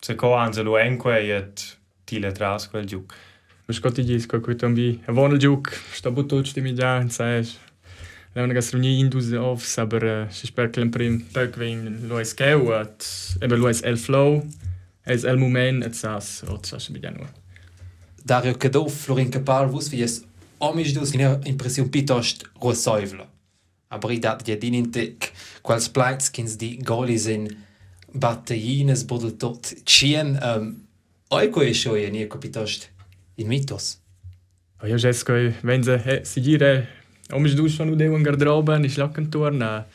se 0.00 0.14
co 0.14 0.34
anza 0.34 0.62
lu 0.62 0.76
enque 0.76 1.18
et 1.36 1.78
tile 2.04 2.32
tras 2.32 2.68
quel 2.68 2.86
gioco 2.86 3.14
Ma 3.68 3.74
scotti 3.74 4.02
gis 4.02 4.24
co 4.24 4.40
quit 4.40 4.62
ambi 4.62 4.98
a 5.04 5.12
buon 5.12 5.32
il 5.32 5.38
giug, 5.38 5.68
sta 5.92 6.10
butto 6.10 6.42
sti 6.42 6.62
mi 6.62 6.72
già, 6.72 7.06
sai. 7.10 7.46
La 8.32 8.42
una 8.42 8.54
gastronomia 8.54 8.96
indus 8.96 9.30
offs, 9.32 9.76
aber 9.76 10.02
uh, 10.04 10.32
si 10.32 10.46
sper 10.46 10.70
che 10.70 10.80
l'emprim 10.80 11.20
pök 11.32 11.58
vin 11.58 12.08
lo 12.08 12.18
es 12.18 12.32
keu, 12.32 12.72
et 12.72 13.04
ebe 13.42 13.56
lo 13.56 13.68
es 13.68 13.82
el 13.82 13.98
flow, 13.98 14.42
es 15.04 15.24
el 15.24 15.36
moment, 15.36 15.84
et 15.84 15.92
sas, 15.92 16.44
ot 16.48 16.64
sas 16.64 16.88
mi 16.88 16.98
già. 16.98 17.12
Dario 18.28 18.54
Cadov, 18.58 18.92
Florin 18.92 19.30
wie 19.90 20.02
es 20.02 20.22
omis 20.58 20.92
dus 20.92 21.12
in 21.12 21.20
impression 21.44 21.88
pitost 21.88 22.44
rosäuvla. 22.60 23.26
Aber 23.88 24.10
i 24.10 24.18
dat 24.20 24.46
ja 24.46 24.56
din 24.56 24.74
intek, 24.74 25.32
quals 25.62 25.88
pleits 25.88 26.30
kins 26.30 26.58
di 26.58 26.76
golis 26.84 27.26
in 27.26 27.48
battaglines 28.12 29.06
bodel 29.06 29.36
tot 29.36 29.72
chien, 29.84 30.36
um, 30.44 30.76
oiko 31.30 31.62
e 31.62 31.72
shoje 31.72 32.10
nie 32.10 32.26
pitost 32.26 32.90
in 33.36 33.48
mitos. 33.48 33.98
Ja, 34.82 34.96
Jesko, 34.96 35.32
wenn 35.62 35.82
sie 35.82 35.98
he, 35.98 36.20
si 36.24 36.42
gire, 36.42 36.86
omis 37.32 37.56
dus 37.56 37.76
schon 37.76 37.88
udeu 37.88 38.14
in 38.14 38.24
garderobe, 38.24 38.78
ni 38.78 38.90
schlacken 38.90 39.30
torna. 39.30 39.86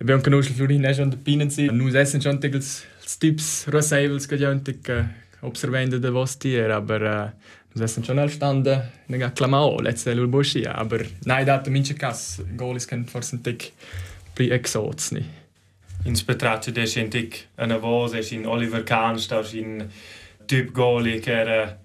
Abbiamo 0.00 0.22
conosciuto 0.22 0.64
il 0.64 0.80
Florin 0.80 0.94
schon 0.94 1.10
de 1.10 1.18
Pinenzi, 1.18 1.68
nus 1.70 1.94
essen 1.94 2.22
schon 2.22 2.40
tegels 2.40 2.84
tips 3.18 3.68
rosäuvels 3.68 4.26
che 4.26 4.38
observando 5.44 5.98
de 5.98 6.10
vos 6.10 6.36
tier, 6.36 6.72
aber 6.72 7.02
uh, 7.02 7.28
nus 7.74 7.84
essen 7.84 8.04
schon 8.04 8.18
al 8.18 8.32
stande, 8.32 8.76
nega 9.12 9.30
clamao, 9.30 9.78
letze 9.82 10.14
lul 10.14 10.28
boshi, 10.32 10.64
aber 10.66 11.06
nein, 11.26 11.46
dat 11.46 11.68
mince 11.68 11.94
cas, 11.94 12.40
golis 12.56 12.86
kan 12.86 13.04
forse 13.04 13.36
un 13.36 13.42
tic 13.42 13.72
pli 14.34 14.50
exots 14.54 15.12
ni. 15.14 15.24
In 16.04 16.16
spetraccio 16.16 16.72
de 16.72 16.84
scentic 16.86 17.46
una 17.56 17.78
voce 17.78 18.34
in 18.34 18.46
Oliver 18.46 18.82
Kahn 18.82 19.18
sta 19.18 19.40
in 19.52 19.88
typ 20.46 20.72
goli 20.72 21.18
che 21.20 21.32
era 21.32 21.78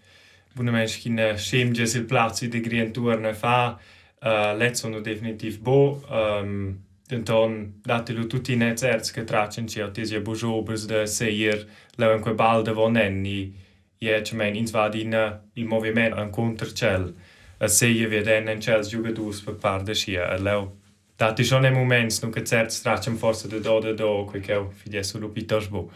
una 0.58 0.72
mens 0.72 1.06
in 1.06 1.34
scemge 1.38 1.86
sil 1.88 2.04
plazzo 2.04 2.46
di 2.46 2.60
grienturne 2.60 3.34
fa 3.34 3.80
uh, 4.22 4.58
let's 4.58 4.80
sono 4.80 5.00
definitiv 5.00 5.60
bo 5.60 6.04
um, 6.10 6.78
denton 7.10 7.82
datelo 7.86 8.28
tutti 8.28 8.54
in 8.54 8.62
ezerz 8.62 9.12
che 9.12 9.24
traccian 9.24 9.68
ci 9.68 9.82
autisia 9.82 10.20
bujobers 10.20 10.86
de 10.86 11.06
seir 11.08 11.68
lewen 11.98 12.22
que 12.22 12.34
balde 12.34 12.74
von 12.74 12.98
enni 12.98 13.54
je 13.98 14.22
ci 14.24 14.36
men 14.36 14.56
ins 14.56 14.72
vad 14.72 14.96
in 14.96 15.16
il 15.54 15.66
movimento 15.66 16.18
an 16.18 16.30
contrcel 16.30 17.14
a 17.60 17.68
seie 17.68 18.08
vi 18.08 18.22
den 18.24 18.48
en 18.48 18.62
cels 18.62 18.90
jugadus 18.90 19.42
per 19.42 19.54
par 19.54 19.84
de 19.84 19.94
scia 19.94 20.38
leu. 20.38 20.72
Dati 21.18 21.44
schon 21.44 21.66
e 21.66 21.70
moments 21.70 22.22
nu 22.22 22.30
che 22.30 22.42
certs 22.42 22.82
traccian 22.82 23.18
forse 23.18 23.48
de 23.48 23.60
do 23.60 23.80
de 23.80 23.94
do 23.94 24.26
que 24.32 24.40
che 24.40 24.66
fidesso 24.72 25.20
lupitos 25.20 25.68
bo. 25.68 25.92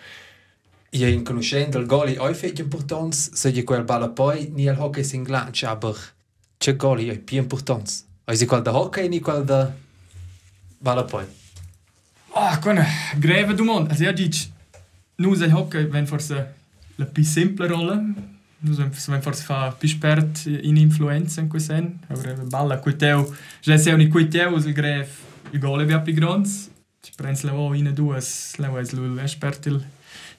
Ja, 0.90 1.08
in 1.08 1.24
conoscendo 1.24 1.80
il 1.80 1.86
goli 1.86 2.18
oi 2.18 2.34
fetch 2.34 2.60
importanz, 2.60 3.32
se 3.34 3.50
je 3.50 3.64
quel 3.64 3.84
balla 3.84 4.10
poi 4.10 4.50
ni 4.52 4.68
al 4.68 4.78
hockey 4.78 5.04
sin 5.04 5.24
glanch, 5.24 5.64
aber 5.64 5.96
C'è 6.64 6.78
goli 6.78 7.10
è 7.10 7.20
più 7.20 7.40
importante. 7.40 7.92
Hai 8.24 8.46
qual 8.46 8.62
da 8.62 8.72
hockey 8.72 9.10
ni 9.10 9.20
qual 9.20 9.44
da 9.44 9.70
vale 10.84 11.04
poi. 11.04 11.26
Ah, 12.34 12.60
quella 12.60 12.86
greve 13.18 13.56
domanda. 13.56 13.90
Also 13.90 14.04
ja, 14.04 14.12
dic, 14.12 14.50
nus 15.16 15.42
el 15.42 15.52
hockey 15.52 15.86
wenn 15.90 16.06
forse 16.06 16.54
la 16.96 17.06
più 17.06 17.24
simple 17.24 17.68
rolla. 17.68 18.02
Nus 18.60 18.78
wenn 18.78 19.22
forse 19.22 19.44
fa 19.44 19.76
in 20.46 20.78
influenza 20.78 21.42
in 21.42 21.48
quel 21.48 21.62
sen. 21.62 22.00
Aber 22.08 22.44
balla 22.46 22.78
quiteu, 22.78 23.34
già 23.62 23.78
se 23.78 23.92
oni 23.92 24.08
quiteu 24.08 24.56
il 24.58 24.74
greve 24.74 25.10
il 25.52 25.60
gol 25.60 25.86
è 25.86 26.02
più 26.02 26.14
grande. 26.14 26.50
Ci 27.02 27.12
prends 27.16 27.42
la 27.44 27.52
vo 27.52 27.74
in 27.74 27.92
due, 27.94 28.22
la 28.58 28.80
es 28.80 28.92
lul 28.92 29.20
espert 29.20 29.66
il 29.66 29.86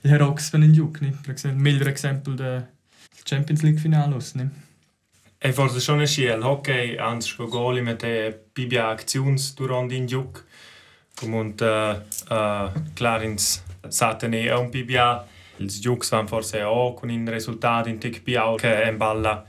il 0.04 0.10
Herox 0.10 0.50
von 0.50 0.60
den 0.60 0.72
Juk, 0.72 1.00
ne? 1.00 1.14
Per 1.22 1.34
esempio, 1.34 1.62
miglior 1.62 1.88
esempio 1.88 2.34
del 2.34 2.66
Champions 3.24 3.62
League 3.62 3.80
finale, 3.80 4.16
ne? 4.34 4.50
E 5.46 5.52
forse 5.52 5.78
schon 5.78 6.00
ein 6.00 6.06
Schiel. 6.06 6.42
Hockey, 6.42 6.98
ans 6.98 7.26
sco 7.26 7.46
goli 7.46 7.82
mit 7.82 8.00
der 8.00 8.30
Bibia 8.54 8.88
Aktions 8.88 9.54
durant 9.54 9.92
in 9.92 10.08
Juk. 10.08 10.42
Und 11.20 11.60
äh, 11.60 11.92
äh, 11.92 12.70
klar 12.96 13.22
ins 13.22 13.62
Satane 13.86 14.48
è 14.48 14.56
un 14.56 14.70
Bibia. 14.70 15.28
Els 15.60 15.84
Juks 15.84 16.10
van 16.12 16.26
forse 16.28 16.64
auch 16.64 16.94
con 16.94 17.10
un 17.10 17.28
risultato 17.30 17.90
in 17.90 17.98
tic 17.98 18.22
più 18.22 18.56
che 18.56 18.88
in 18.88 18.96
balla 18.96 19.44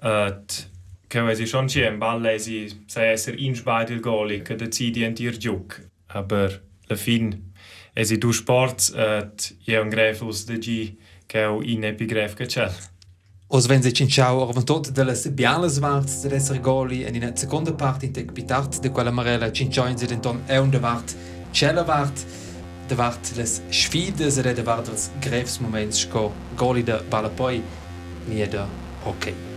et 0.00 0.68
che 1.08 1.46
schon 1.46 1.68
ci 1.68 1.82
in 1.82 1.98
balla 1.98 2.32
esi 2.32 2.84
sa 2.86 3.02
esser 3.02 3.36
in 3.36 3.56
sbaid 3.56 3.90
il 3.90 4.00
goli 4.00 4.40
che 4.40 4.54
decidi 4.54 5.02
in 5.02 5.14
dir 5.14 5.36
Juk. 5.36 5.84
Aber 6.06 6.62
la 6.86 6.96
fin 6.96 7.52
esi 7.92 8.18
du 8.18 8.32
sports 8.32 8.94
et 8.94 9.56
je 9.66 9.80
un 9.80 9.90
grefus 9.90 10.44
de 10.44 10.58
gi 10.58 10.96
che 11.26 11.42
in 11.62 11.82
epigref 11.82 12.34
che 12.34 12.46
c'è. 12.46 12.70
Os 13.48 13.68
wenn 13.68 13.82
sich 13.82 13.94
cinciau 13.94 14.40
orvan 14.40 14.64
tot 14.64 14.94
de 14.96 15.04
las 15.04 15.26
bialas 15.28 15.78
varts 15.78 16.22
de 16.22 16.34
esser 16.36 16.58
goli 16.58 17.04
en 17.04 17.14
in 17.14 17.36
seconda 17.36 17.72
parte 17.72 18.06
in 18.06 18.12
tec 18.12 18.32
pitart 18.32 18.80
de 18.82 18.88
quella 18.88 19.10
marella 19.10 19.52
cinciain 19.52 19.98
se 19.98 20.06
denton 20.06 20.42
è 20.46 20.56
un 20.56 20.70
de 20.70 20.78
vart 20.78 21.14
cella 21.52 21.84
vart 21.84 22.24
de 22.88 22.94
vart 22.94 23.32
les 23.36 23.60
ed 24.38 24.56
de 24.56 24.62
vart 24.62 24.88
als 24.88 25.10
grefs 25.20 25.58
moments 25.58 26.00
sco 26.00 26.32
goli 26.56 26.82
de 26.82 27.02
balla 27.10 27.28
poi 27.28 27.62
nie 28.28 28.48
de 28.48 28.64
hockey. 29.04 29.53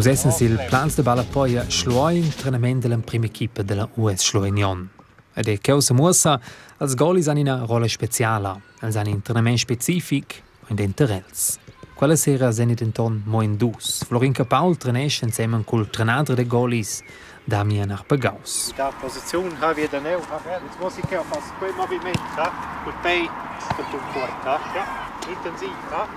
Nus 0.00 0.06
essen 0.08 0.32
sil 0.32 0.56
plans 0.70 0.94
de 0.96 1.02
balla 1.02 1.22
poi 1.28 1.58
a 1.58 1.64
schloin 1.68 2.24
trenament 2.34 2.80
della 2.80 2.96
prima 2.96 3.26
equipa 3.26 3.60
della 3.62 3.86
US 3.96 4.22
Schloenion. 4.22 4.88
Ed 5.34 5.46
è 5.46 5.58
causa 5.58 5.92
muossa 5.92 6.40
als 6.78 6.94
golis 6.94 7.26
han 7.26 7.36
una 7.36 7.66
rolla 7.66 7.86
speciala, 7.86 8.58
als 8.80 8.94
han 8.96 9.06
internament 9.06 9.58
specific 9.58 10.42
und 10.70 10.80
interels. 10.80 11.58
Quella 11.94 12.16
sera 12.16 12.50
sen 12.50 12.70
it 12.70 12.80
intorn 12.80 13.22
mo 13.26 13.42
in 13.42 13.58
dus. 13.58 14.02
Florinka 14.06 14.44
Paul 14.44 14.76
trenesch 14.76 15.20
insieme 15.20 15.62
col 15.64 15.90
trenadre 15.90 16.34
de 16.34 16.46
golis, 16.46 17.02
Damian 17.44 17.90
Arpagaus. 17.90 18.72
Da 18.76 18.90
posizione 19.02 19.54
habe 19.60 19.82
ich 19.82 19.90
dann 19.90 20.06
auch. 20.06 20.24
Jetzt 20.46 20.80
muss 20.80 20.96
ich 20.96 21.18
auch 21.18 21.26
fast 21.26 21.52
quel 21.58 21.74
movimento, 21.74 22.22
ja? 22.38 22.50
Col 22.84 22.94
pei, 23.02 23.28
con 23.76 23.84
tu 23.90 23.98
corta, 24.14 24.60
ja? 24.74 24.84
Intensiv, 25.28 25.76
ja? 25.90 26.08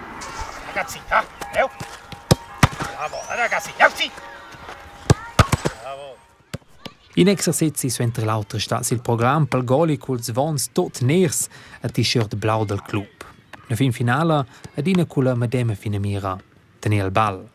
Ragazzi, 0.70 1.00
ja? 1.10 1.22
Eu? 1.62 1.70
Bravo, 3.04 3.22
ragazzi, 3.36 3.72
sì! 3.96 4.10
Bravo. 5.82 6.16
In 7.16 7.28
exercizi 7.28 7.90
su 7.90 8.02
entre 8.02 8.24
l'altra 8.24 8.58
stas 8.58 8.92
il 8.92 9.02
programma 9.02 9.46
pel 9.46 9.66
goli 9.66 9.98
culs 9.98 10.32
vons 10.32 10.70
tot 10.72 11.02
ners 11.02 11.50
a 11.82 11.90
t-shirt 11.90 12.38
blau 12.38 12.64
del 12.64 12.82
club. 12.82 13.10
Na 13.68 13.76
fin 13.76 13.92
finala 13.92 14.46
adina 14.76 15.04
culla 15.06 15.36
medema 15.36 15.76
fina 15.76 16.00
mira, 16.00 16.38
tenir 16.80 17.04
il 17.04 17.12
ball. 17.12 17.50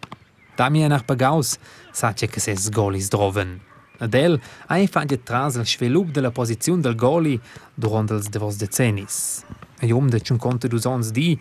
Damien 0.55 0.93
Arpagaus 0.93 1.57
sa 1.93 2.13
che 2.13 2.41
ses 2.41 2.69
golis 2.69 3.09
droven. 3.09 3.59
Adel 4.01 4.39
ha 4.67 4.77
infatti 4.77 5.23
tras 5.23 5.55
il 5.55 5.67
svilup 5.67 6.11
della 6.11 6.31
posizione 6.31 6.83
del 6.83 6.95
goli 6.95 7.41
durant 7.75 8.11
els 8.11 8.29
devos 8.29 8.57
decennis. 8.57 9.47
E 9.81 9.93
um 9.93 10.11
de 10.11 10.21
ciun 10.21 10.37
conto 10.37 10.69
dus 10.69 10.85
ons 10.85 11.11
di, 11.11 11.41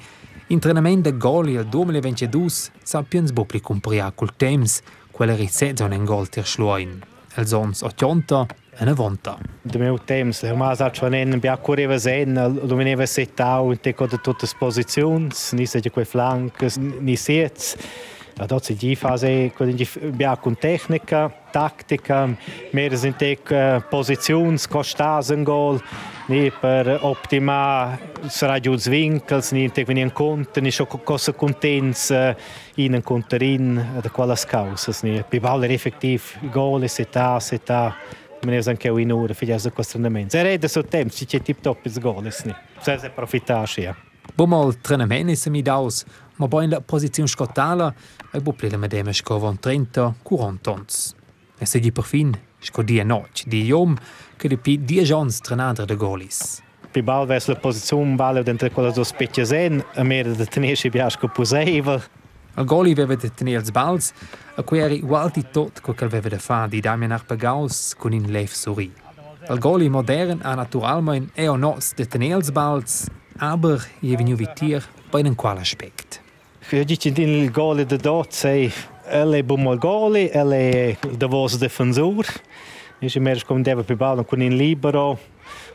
Entrenament 0.49 1.03
de 1.03 1.11
goli 1.11 1.57
al 1.59 1.65
2022 1.67 2.71
sa 2.87 3.01
piens 3.03 3.33
bopli 3.35 3.59
cumpria 3.59 4.05
col 4.15 4.29
temps 4.39 4.77
quella 5.11 5.35
ricetta 5.35 5.89
en 5.91 6.05
gol 6.07 6.29
tir 6.31 6.45
schloin. 6.47 6.93
Els 7.35 7.51
ons 7.51 7.81
80 7.83 8.45
e 8.79 8.85
90. 8.87 9.33
De 9.67 9.81
meu 9.81 9.99
temps, 9.99 10.39
eu 10.47 10.55
mas 10.55 10.79
al 10.79 10.93
chuanen 10.95 11.41
bia 11.43 11.57
cureva 11.59 11.97
sen, 11.99 12.39
lumineva 12.63 13.03
setau 13.03 13.73
in 13.73 13.81
teco 13.83 14.07
de 14.07 14.21
tutte 14.23 14.47
posizions, 14.57 15.51
ni 15.51 15.67
se 15.67 15.81
quei 15.83 16.07
flancas, 16.07 16.77
ni 16.79 17.17
sets. 17.17 17.75
Dort 18.45 18.63
si 18.63 18.75
di 18.75 18.95
fase 18.95 19.51
quindi 19.55 19.87
bia 20.11 20.37
con 20.37 20.57
tecnica, 20.57 21.31
tattica, 21.51 22.29
mehr 22.71 22.95
sind 22.95 23.15
tec 23.15 23.83
posizions, 23.89 24.67
costasen 24.67 25.43
gol. 25.43 25.81
ni 26.27 26.51
per 26.51 26.99
optimare 27.01 28.11
sarà 28.27 28.59
giù 28.59 28.75
vincoli, 28.75 29.41
ni 29.51 29.71
te 29.71 29.83
venire 29.83 30.11
conto, 30.11 30.59
ni 30.59 30.71
cosa 31.03 31.33
contents 31.33 32.35
in 32.75 32.93
un 32.93 33.01
conterin 33.01 33.99
da 34.01 34.09
quelle 34.09 34.35
cause, 34.45 34.91
ni 35.03 35.23
per 35.27 35.39
valere 35.39 35.73
effettiv 35.73 36.37
gol, 36.51 36.87
seta, 36.89 37.39
seta, 37.39 37.95
me 38.41 38.51
ne 38.51 38.61
anche 38.65 38.87
in 38.89 39.11
ora, 39.11 39.33
figlio 39.33 39.57
di 39.57 39.71
questo 39.71 39.97
allenamento. 39.97 40.31
Se 40.31 40.43
rede 40.43 40.67
sul 40.67 40.87
tempo, 40.87 41.13
si 41.13 41.25
c'è 41.25 41.41
tip 41.41 41.61
top 41.61 41.85
il 41.85 41.99
gol, 41.99 42.23
ni. 42.23 42.55
Se 42.79 42.97
se 42.97 43.09
profittaci, 43.09 43.81
ja. 43.81 43.95
Bumal 44.35 44.75
trenament 44.81 45.31
se 45.31 45.49
mi 45.49 45.61
daus, 45.61 46.03
ma 46.37 46.47
poi 46.47 46.67
la 46.67 46.81
posizione 46.81 47.29
scottala, 47.29 47.93
e 48.31 48.41
bupli 48.41 48.69
le 48.69 48.77
medeme 48.77 49.13
scovon 49.13 49.57
30-40 49.61 50.57
tons. 50.61 51.15
E 51.57 51.65
se 51.65 51.79
di 51.79 51.91
per 51.91 52.03
fin, 52.03 52.39
scodia 52.59 53.03
noc, 53.03 53.45
di 53.45 53.63
iom, 53.65 53.95
che 54.35 54.47
di 54.47 54.57
pi 54.57 54.83
10 54.83 55.13
ans 55.13 55.39
trenadre 55.39 55.85
de 55.85 55.95
golis. 55.95 56.61
Pi 56.91 57.01
bal 57.01 57.25
ves 57.25 57.47
la 57.47 57.55
posizione 57.55 58.15
vale 58.15 58.43
dentro 58.43 58.69
quella 58.69 58.91
dos 58.91 59.07
specchiasen, 59.07 59.83
a 59.95 60.03
mera 60.03 60.31
de 60.31 60.45
tenesci 60.45 60.89
biasco 60.89 61.27
poseiva. 61.27 62.01
Il 62.57 62.65
goli 62.65 62.91
aveva 62.91 63.15
de 63.15 63.29
tenere 63.29 63.59
els 63.59 63.71
balls, 63.71 64.13
a 64.55 64.63
cui 64.63 64.79
era 64.79 64.93
igual 64.93 65.29
di 65.29 65.45
tot 65.51 65.81
quel 65.81 65.95
che 65.95 66.05
aveva 66.05 66.29
da 66.29 66.39
fa 66.39 66.65
di 66.67 66.79
Damian 66.79 67.11
Arpagaus 67.11 67.93
con 67.95 68.13
in 68.13 68.31
lev 68.31 68.49
suri. 68.49 68.91
Il 69.49 69.59
goli 69.59 69.89
modern 69.89 70.39
ha 70.41 70.55
naturalmein 70.55 71.29
e 71.35 71.47
o 71.47 71.55
nos 71.55 71.93
de 71.93 72.07
tenere 72.07 72.33
els 72.33 72.51
balls, 72.51 73.09
aber 73.37 73.85
je 74.01 74.15
venu 74.17 74.35
vitir 74.35 74.81
bei 75.11 75.23
un 75.23 75.35
qual 75.35 75.57
aspect. 75.57 76.26
Io 76.71 76.83
dici 76.83 77.13
din 77.13 77.29
il 77.29 77.51
gol 77.51 77.85
de 77.85 77.95
dot 77.95 78.33
sei 78.33 78.69
ele 79.09 79.41
bumol 79.41 79.77
goli, 79.77 80.29
ele 80.33 80.97
de 81.15 81.25
vos 81.25 81.57
defensor. 81.57 82.25
Io 82.99 83.07
ci 83.07 83.19
merge 83.19 83.45
come 83.45 83.61
deve 83.61 83.83
pi 83.83 83.95
bal 83.95 84.25
con 84.25 84.41
in 84.41 84.57
libero. 84.57 85.17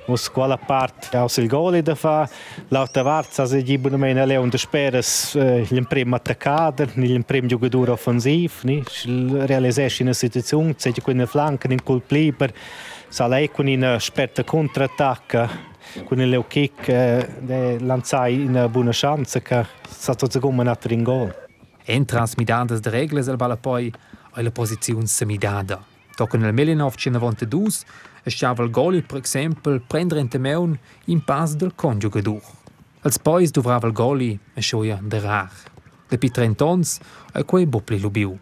Mus 0.07 0.29
quella 0.29 0.59
parte 0.59 1.17
aus 1.17 1.39
il 1.39 1.47
gol 1.47 1.81
da 1.81 1.95
fa, 1.95 2.29
l'altra 2.69 3.03
parte 3.05 3.47
se 3.47 3.63
gli 3.63 3.79
buone 3.79 3.97
meno 3.97 4.25
le 4.27 4.37
onde 4.37 4.59
speras 4.59 5.33
il 5.35 5.87
primo 5.89 6.17
attaccato, 6.17 6.83
il 6.97 7.25
primo 7.25 7.47
giocatore 7.47 7.93
offensivo, 7.93 8.53
ni 8.65 8.83
realizzare 9.07 9.95
una 10.01 10.13
situazione, 10.13 10.75
se 10.77 10.93
con 11.01 11.15
una 11.15 11.25
flanca 11.25 11.73
in 11.73 11.83
colp 11.83 12.11
libero, 12.11 12.53
sa 13.09 13.29
lei 13.29 13.51
con 13.51 13.67
una 13.67 13.99
sperta 13.99 14.45
contrattacca, 14.45 15.49
con 16.05 16.21
il 16.21 16.29
leo 16.29 16.47
kick 16.47 16.87
de 17.41 17.79
lanciai 17.81 18.45
una 18.45 18.69
buona 18.69 18.91
chance 18.93 19.41
che 19.43 19.67
sa 19.89 20.15
tutto 20.15 20.41
come 20.41 20.63
un 20.63 20.77
in 20.89 21.03
gol. 21.03 21.35
Entras 21.85 22.35
midadas 22.37 22.81
de 22.81 22.91
regles 22.91 23.29
al 23.29 23.37
balla 23.37 23.57
poi 23.57 23.93
ai 24.33 24.43
la 24.43 24.51
posizione 24.51 25.07
semidada. 25.07 25.83
Toca 26.15 26.39
nel 26.39 26.53
1992 26.53 27.71
stava 28.27 28.63
il 28.63 28.71
goli, 28.71 29.03
per 29.03 29.21
esempio, 29.23 29.83
prendere 29.87 30.21
in 30.21 30.29
temeun 30.29 30.79
in 31.07 31.25
pas 31.25 31.55
del 31.55 31.75
conjugador. 31.75 32.41
Als 33.03 33.19
pois 33.19 33.51
dovrava 33.51 33.89
il 33.89 33.93
goli 33.93 34.39
a 34.55 34.61
scioia 34.61 34.99
de 35.03 35.19
rar. 35.19 35.51
De 36.09 36.19
pi 36.19 36.31
30 36.31 36.65
ans 36.65 37.01
e 37.35 37.45
quei 37.45 37.67
bopli 37.67 37.99
lubiu. 37.99 38.39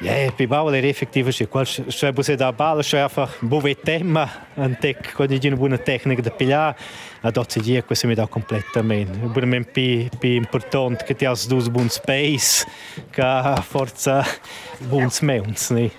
Ja, 0.00 0.30
bei 0.30 0.46
Bauer 0.46 0.74
era 0.74 0.86
effektiv 0.86 1.28
sì, 1.30 1.48
qual 1.48 1.66
cioè 1.66 2.12
busse 2.12 2.36
da 2.36 2.52
balla, 2.52 2.82
cioè 2.82 3.00
einfach 3.00 3.36
bove 3.40 3.74
tema, 3.74 4.46
un 4.54 4.76
tec 4.78 5.12
con 5.12 5.26
di 5.26 5.44
una 5.48 5.56
buona 5.56 5.76
tecnica 5.76 6.22
da 6.22 6.30
pigliare, 6.30 6.76
ad 7.22 7.36
oggi 7.36 7.58
dia 7.60 7.82
questo 7.82 8.06
mi 8.06 8.14
dà 8.14 8.28
completamente. 8.28 9.18
Veramente 9.26 9.70
più 9.72 10.08
più 10.18 10.30
importante 10.30 11.04
che 11.04 11.16
ti 11.16 11.24
has 11.24 11.48
dus 11.48 11.68
buon 11.68 11.88
space, 11.88 12.64
che 13.10 13.54
forza 13.62 14.24
buons 14.86 15.20
meuns, 15.20 15.70
ne. 15.70 15.90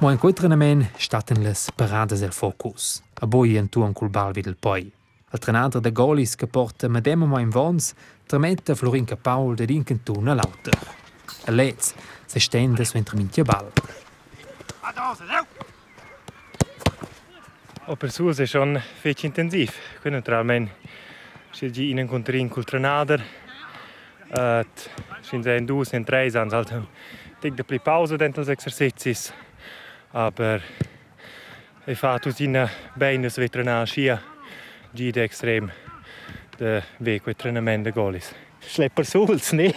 Ma 0.00 0.10
in 0.10 0.18
quel 0.18 0.32
trenament 0.32 0.88
staten 0.96 1.42
les 1.42 1.68
parades 1.74 2.18
del 2.18 2.32
focus. 2.32 3.02
A 3.20 3.26
boi 3.26 3.58
en 3.58 3.68
tuon 3.68 3.92
col 3.92 4.08
bal 4.08 4.32
vid 4.32 4.46
il 4.46 4.56
poi. 4.56 4.90
Il 5.32 5.38
trenador 5.38 5.82
de 5.82 5.92
golis 5.92 6.34
che 6.34 6.46
porta 6.46 6.88
medem 6.88 7.24
ma 7.24 7.40
in 7.40 7.50
vons, 7.50 7.92
trametta 8.26 8.74
Florinca 8.74 9.16
Paul 9.16 9.54
de 9.54 9.66
dinken 9.66 10.02
tun 10.02 10.28
all'auter. 10.28 11.02
A 11.46 11.50
lez 11.50 11.94
se 12.26 12.40
stende 12.40 12.84
su 12.84 12.96
intermintia 12.96 13.44
bal. 13.44 13.70
O 17.86 17.96
per 17.96 18.10
su 18.10 18.28
è 18.28 18.46
schon 18.46 18.80
fece 19.00 19.26
intensiv. 19.26 19.72
Qui 20.00 20.10
naturalmente 20.10 20.76
si 21.50 21.70
gi 21.70 21.90
in 21.90 21.98
incontrin 21.98 22.48
col 22.48 22.64
trenader. 22.64 23.22
Et 24.30 24.90
sin 25.20 25.42
se 25.42 25.56
in 25.56 25.66
dus 25.66 25.92
in 25.92 26.04
tre 26.04 26.30
ans 26.34 26.52
halt 26.52 26.72
tic 27.40 27.54
de 27.54 27.62
pli 27.62 27.78
pausa 27.78 28.16
dentro 28.16 28.40
els 28.40 28.48
exercicis. 28.48 29.32
Aber 30.12 30.62
e 31.86 31.94
fa 31.94 32.18
tu 32.18 32.32
sina 32.32 32.68
beines 32.96 33.36
vetrana 33.36 33.84
scia 33.84 34.20
gi 34.90 35.10
de 35.12 35.22
extrem 35.22 35.70
de 36.56 36.82
ve 36.98 37.20
quei 37.20 37.34
trenament 37.34 37.84
de 37.84 37.92
golis. 37.92 38.32
Schlepper 38.68 39.04
suls, 39.04 39.52
ne? 39.58 39.72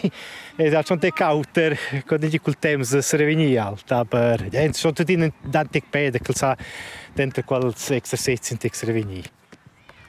Es 0.58 0.74
hat 0.74 0.88
schon 0.88 1.00
der 1.00 1.12
Kauter, 1.12 1.77
con 2.06 2.20
di 2.20 2.39
col 2.39 2.56
temps 2.56 2.98
se 2.98 3.17
reveni 3.17 3.58
alt, 3.58 3.91
aber 3.91 4.48
ja, 4.51 4.62
es 4.62 4.79
schon 4.79 4.94
tutti 4.94 5.13
in 5.13 5.32
dantic 5.44 5.86
pede, 5.89 6.20
che 6.20 6.34
sa 6.34 6.58
dentro 7.13 7.44
quals 7.44 7.89
exercizi 7.91 8.53
in 8.53 8.60
tex 8.60 8.84
reveni. 8.84 9.24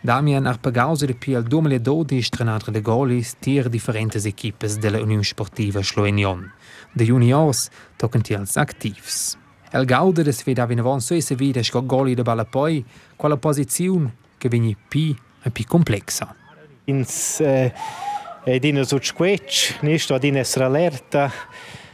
Damian 0.00 0.46
Arpagausi 0.46 1.06
de 1.06 1.14
Piel 1.14 1.42
2012 1.42 2.30
trenador 2.30 2.70
de 2.70 2.80
golis 2.80 3.34
tier 3.40 3.68
differentes 3.68 4.24
equipes 4.24 4.78
della 4.78 5.00
Union 5.00 5.24
Sportiva 5.24 5.82
Slovenion. 5.82 6.52
De 6.94 7.04
juniors 7.04 7.68
tocken 7.96 8.22
tiels 8.22 8.56
activs. 8.56 9.36
El 9.70 9.84
gaude 9.84 10.22
des 10.22 10.42
veda 10.44 10.66
vinavon 10.66 11.00
so 11.00 11.14
esse 11.14 11.34
vide 11.34 11.62
sco 11.62 11.82
goli 11.82 12.14
de 12.14 12.22
balla 12.22 12.44
poi, 12.44 12.84
quella 13.16 13.36
posizione 13.36 14.14
che 14.38 14.48
vegni 14.48 14.76
pi 14.76 15.16
e 15.42 15.50
pi 15.50 15.64
complexa. 15.64 16.34
Ins 16.84 17.40
eh, 17.40 17.72
ed 18.44 18.64
in 18.64 18.84
so 18.84 18.98
squetch, 19.00 19.78
ne 19.82 19.98
sto 19.98 20.14
ad 20.14 20.24
in 20.24 20.36
essere 20.36 20.64
allerta. 20.64 21.30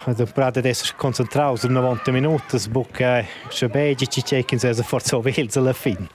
Ad 0.06 0.64
essere 0.66 0.94
concentrato 0.96 1.56
su 1.56 1.66
90 1.68 2.10
minuti, 2.10 2.58
sbocca 2.58 3.24
se 3.48 3.68
begi 3.68 4.06
ci 4.08 4.22
checken 4.22 4.58
se 4.58 4.74
forza 4.82 5.16
ovels 5.16 5.56
alla 5.56 5.72
fin. 5.72 6.06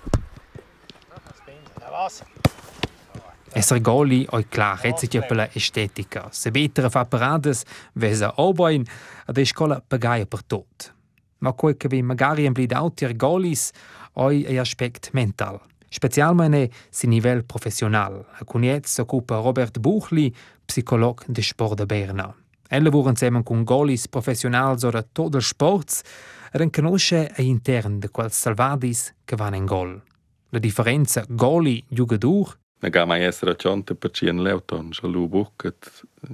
Esser 3.52 3.82
goli 3.82 4.28
oi 4.30 4.48
clar 4.48 4.80
rezitja 4.80 5.22
per 5.22 5.36
la 5.36 5.50
estetica. 5.52 6.28
Se 6.32 6.52
betere 6.52 6.90
fa 6.90 7.06
parades, 7.06 7.64
vesa 7.94 8.32
oboin, 8.36 8.86
ad 9.26 9.38
e 9.38 9.46
scola 9.46 9.82
pagaia 9.86 10.26
per 10.26 10.44
tot. 10.44 10.94
Ma 11.40 11.54
quel 11.54 11.76
che 11.76 11.88
vi 11.88 12.02
magari 12.02 12.46
en 12.46 12.54
blid 12.54 12.72
autier 12.72 13.16
golis, 13.16 13.72
oi 14.14 14.44
e 14.44 14.60
aspect 14.60 15.10
mental. 15.14 15.60
Specialmente 15.90 16.70
si 16.90 17.08
nivel 17.08 17.44
professional. 17.44 18.26
A 18.40 18.44
cuniez 18.46 19.00
occupa 19.00 19.42
Robert 19.42 19.80
Buchli, 19.80 20.34
psicolog 20.66 21.24
de 21.28 21.42
sport 21.42 21.78
de 21.78 21.86
Berna. 21.86 22.36
El 22.70 22.84
lavora 22.84 23.10
insieme 23.10 23.44
con 23.44 23.64
golis 23.64 24.08
professionals 24.08 24.84
oder 24.84 25.04
total 25.04 25.42
sports, 25.42 26.04
ed 26.52 26.62
en 26.62 26.70
conosce 26.70 27.32
a 27.36 27.42
intern 27.42 28.00
de 28.00 28.10
quals 28.10 28.36
salvadis 28.36 29.14
che 29.26 29.36
van 29.36 29.54
en 29.54 29.66
gol. 29.66 30.02
La 30.50 30.60
differenza 30.60 31.26
goli-jugadur 31.28 32.58
Ne 32.82 32.90
ga 32.90 33.06
mai 33.06 33.24
essere 33.24 33.58
cionte 33.58 33.94
per 33.94 34.12
ci 34.12 34.28
en 34.28 34.42
leuton, 34.42 34.94
scha 34.94 35.08
lu 35.08 35.28
bucket, 35.28 35.90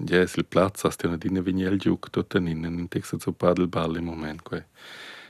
jes 0.06 0.36
il 0.36 0.46
platz, 0.46 0.84
asti 0.86 1.08
una 1.08 1.18
dina 1.18 1.42
vignel 1.42 1.80
giug, 1.82 2.06
tot 2.12 2.36
en 2.36 2.48
in, 2.48 2.64
in 2.66 2.88
texa 2.88 3.18
zu 3.18 3.34
padel 3.34 3.68
ball 3.68 3.98
im 3.98 4.06
moment, 4.06 4.44
quei. 4.44 4.62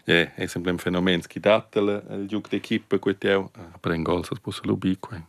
Ja, 0.08 0.34
è 0.36 0.46
sempre 0.46 0.72
un 0.72 0.78
fenomeno 0.78 1.24
che 1.26 1.40
data 1.40 1.80
il 1.80 2.26
giug 2.28 2.48
d'equipe, 2.48 3.00
quei 3.00 3.18
teu, 3.18 3.50
per 3.80 3.92
en 3.92 4.04
gol 4.04 4.24
sa 4.24 4.36
posso 4.40 4.62
lubi, 4.64 4.98
quei. 5.00 5.24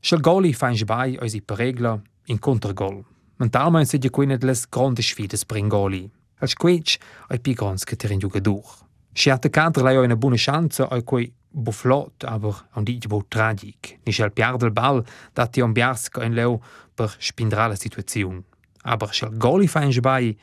Schel 0.00 0.20
goli 0.20 0.54
fain 0.54 0.76
sbai 0.76 1.16
oisi 1.16 1.42
per 1.42 1.58
regla 1.58 2.00
in 2.26 2.38
contragol. 2.38 3.04
Mentalmein 3.36 3.86
se 3.86 3.98
qui 4.10 4.26
net 4.26 4.42
les 4.42 4.66
grandes 4.68 5.06
sfides 5.06 5.44
per 5.44 5.56
in 5.56 5.68
goli. 5.68 6.10
Al 6.40 6.48
squetch 6.48 6.98
ai 7.28 7.40
pi 7.40 7.52
grans 7.52 7.84
che 7.84 7.96
terin 7.96 8.18
jugadur. 8.18 8.64
Si 9.12 9.30
attaccato 9.30 9.82
lei 9.82 9.96
una 9.96 10.16
buona 10.16 10.36
chance 10.38 10.82
ai 10.82 11.04
quei 11.04 11.32
bufflot, 11.48 12.24
aber 12.24 12.68
an 12.72 12.84
dit 12.84 13.06
bo 13.06 13.24
tragic. 13.28 13.98
Ni 14.04 14.12
schel 14.12 14.32
piardel 14.32 14.72
ball 14.72 15.04
dat 15.32 15.52
ti 15.52 15.60
ambiasca 15.60 16.22
en 16.22 16.34
leu 16.34 16.60
per 16.94 17.14
spindra 17.18 17.66
la 17.66 17.76
situaziun. 17.76 18.42
Aber 18.82 19.12
schel 19.12 19.36
goli 19.36 19.68
fain 19.68 19.92
sbai, 19.92 20.36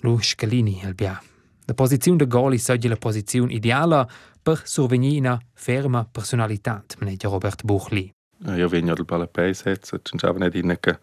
lu 0.00 0.18
scalini 0.20 0.80
el 0.84 0.94
bia. 0.94 1.20
La 1.68 1.74
posizione 1.74 2.16
de 2.16 2.26
goli 2.26 2.56
saggi 2.56 2.88
la 2.88 2.96
posizione 2.96 3.52
ideala 3.52 4.08
per 4.42 4.62
survenir 4.64 5.18
una 5.18 5.38
ferma 5.52 6.02
personalitat, 6.10 6.96
meneggia 6.98 7.28
Robert 7.28 7.62
Buchli. 7.62 8.10
Io 8.56 8.68
vengo 8.68 8.92
al 8.92 9.04
ball 9.04 9.20
a 9.20 9.26
pace 9.26 9.52
setze, 9.52 10.00
ci 10.02 10.16
stava 10.16 10.38
net 10.38 10.54
in 10.54 10.74
che 10.80 10.98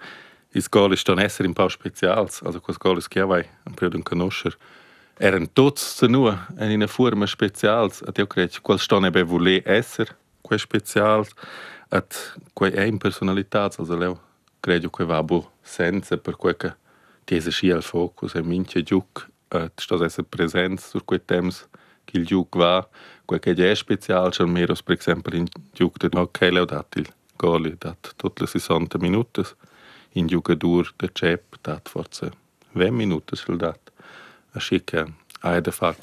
is 0.54 0.68
gol 0.68 0.94
ist 0.94 1.08
dann 1.08 1.20
esser 1.20 1.46
im 1.46 1.54
paar 1.54 1.70
specials, 1.70 2.42
also 2.42 2.60
quas 2.62 2.80
gol 2.80 2.98
is 2.98 3.08
chiavai, 3.08 3.46
un 3.68 3.74
periodo 3.76 3.98
un 3.98 4.04
conoscer. 4.04 4.58
Eran 5.20 5.54
tots 5.54 5.98
zu 5.98 6.08
nur 6.08 6.48
in 6.58 6.72
una 6.72 6.88
forma 6.88 7.28
specials, 7.28 8.02
ad 8.02 8.18
io 8.18 8.26
credo 8.26 8.60
qual 8.64 8.80
ston 8.80 9.06
ebe 9.06 9.22
vole 9.22 9.62
esser, 9.66 10.18
quei 10.42 10.58
specials, 10.58 11.30
at 11.90 12.40
quei 12.54 12.72
è 12.72 12.86
in 12.86 12.98
personalitats, 12.98 13.78
also 13.78 13.96
leo 13.96 14.20
credo 14.60 14.90
quei 14.90 15.06
va 15.06 15.22
bo 15.22 15.52
senza 15.62 16.18
per 16.18 16.36
quei 16.38 16.58
che 16.58 16.74
tiese 17.24 17.52
schi 17.52 17.70
al 17.70 17.84
focus 17.84 18.34
e 18.34 18.42
minche 18.42 18.82
giuc, 18.82 19.30
at 19.50 19.80
stos 19.80 20.02
esser 20.02 20.24
presenz 20.24 20.90
sur 20.90 21.04
quei 21.06 21.20
temps 21.20 21.68
che 22.06 22.18
il 22.18 22.26
giuc 22.26 22.58
va, 22.58 22.88
quei 23.26 23.40
che 23.40 23.54
è 23.54 23.76
special, 23.76 24.34
schon 24.34 24.50
meros 24.50 24.82
per 24.84 24.98
esempio 24.98 25.36
in 25.38 25.48
giuc 25.74 25.98
de 25.98 26.10
ok 26.18 26.40
leo 26.52 26.66
dat 26.66 26.96
il 26.96 27.08
goli 27.36 27.76
dat 27.78 28.14
tutte 28.16 28.44
le 28.44 28.48
60 28.48 28.98
minutos 29.00 29.56
in 30.14 30.28
giugadur 30.28 30.94
de 30.98 31.10
cep 31.14 31.58
dat 31.62 31.90
forse 31.90 32.32
20 32.74 32.92
minutos 32.92 33.40
sul 33.40 33.58
dat. 33.58 33.92
Así 34.52 34.84
che 34.84 35.06
hai 35.42 35.62
da 35.62 35.72
fa 35.72 35.96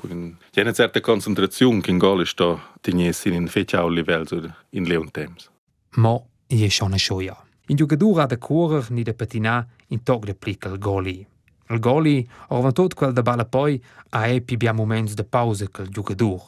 c'è 0.50 0.61
una 0.61 0.72
certa 0.72 1.00
concentrazione 1.00 1.81
che 1.81 1.90
in 1.90 1.98
gol 1.98 2.26
sto 2.26 2.61
tignesi 2.81 3.33
in 3.33 3.48
feciao 3.48 3.88
livello 3.88 4.55
in 4.70 4.85
leon 4.85 5.11
temps. 5.11 5.50
Mo 5.96 6.28
je 6.46 6.68
schon 6.68 6.96
shoja. 6.98 7.37
In 7.68 7.76
jugadura 7.76 8.26
da 8.26 8.37
correr 8.37 8.90
ni 8.90 9.02
da 9.02 9.14
patina 9.14 9.66
in 9.88 10.02
tog 10.02 10.24
de 10.24 10.35
plica 10.35 10.68
il 10.68 10.78
goli. 10.78 11.26
Il 11.72 11.80
goli, 11.80 12.28
orvan 12.48 12.74
tot 12.76 12.92
quel 12.94 13.14
da 13.16 13.22
balla 13.22 13.46
poi, 13.46 13.80
a 14.11 14.26
e 14.28 14.42
pi 14.42 14.58
bia 14.58 14.72
moments 14.72 15.14
de 15.14 15.24
pausa 15.24 15.66
che 15.72 15.82
il 15.82 15.88
jugadur. 15.88 16.42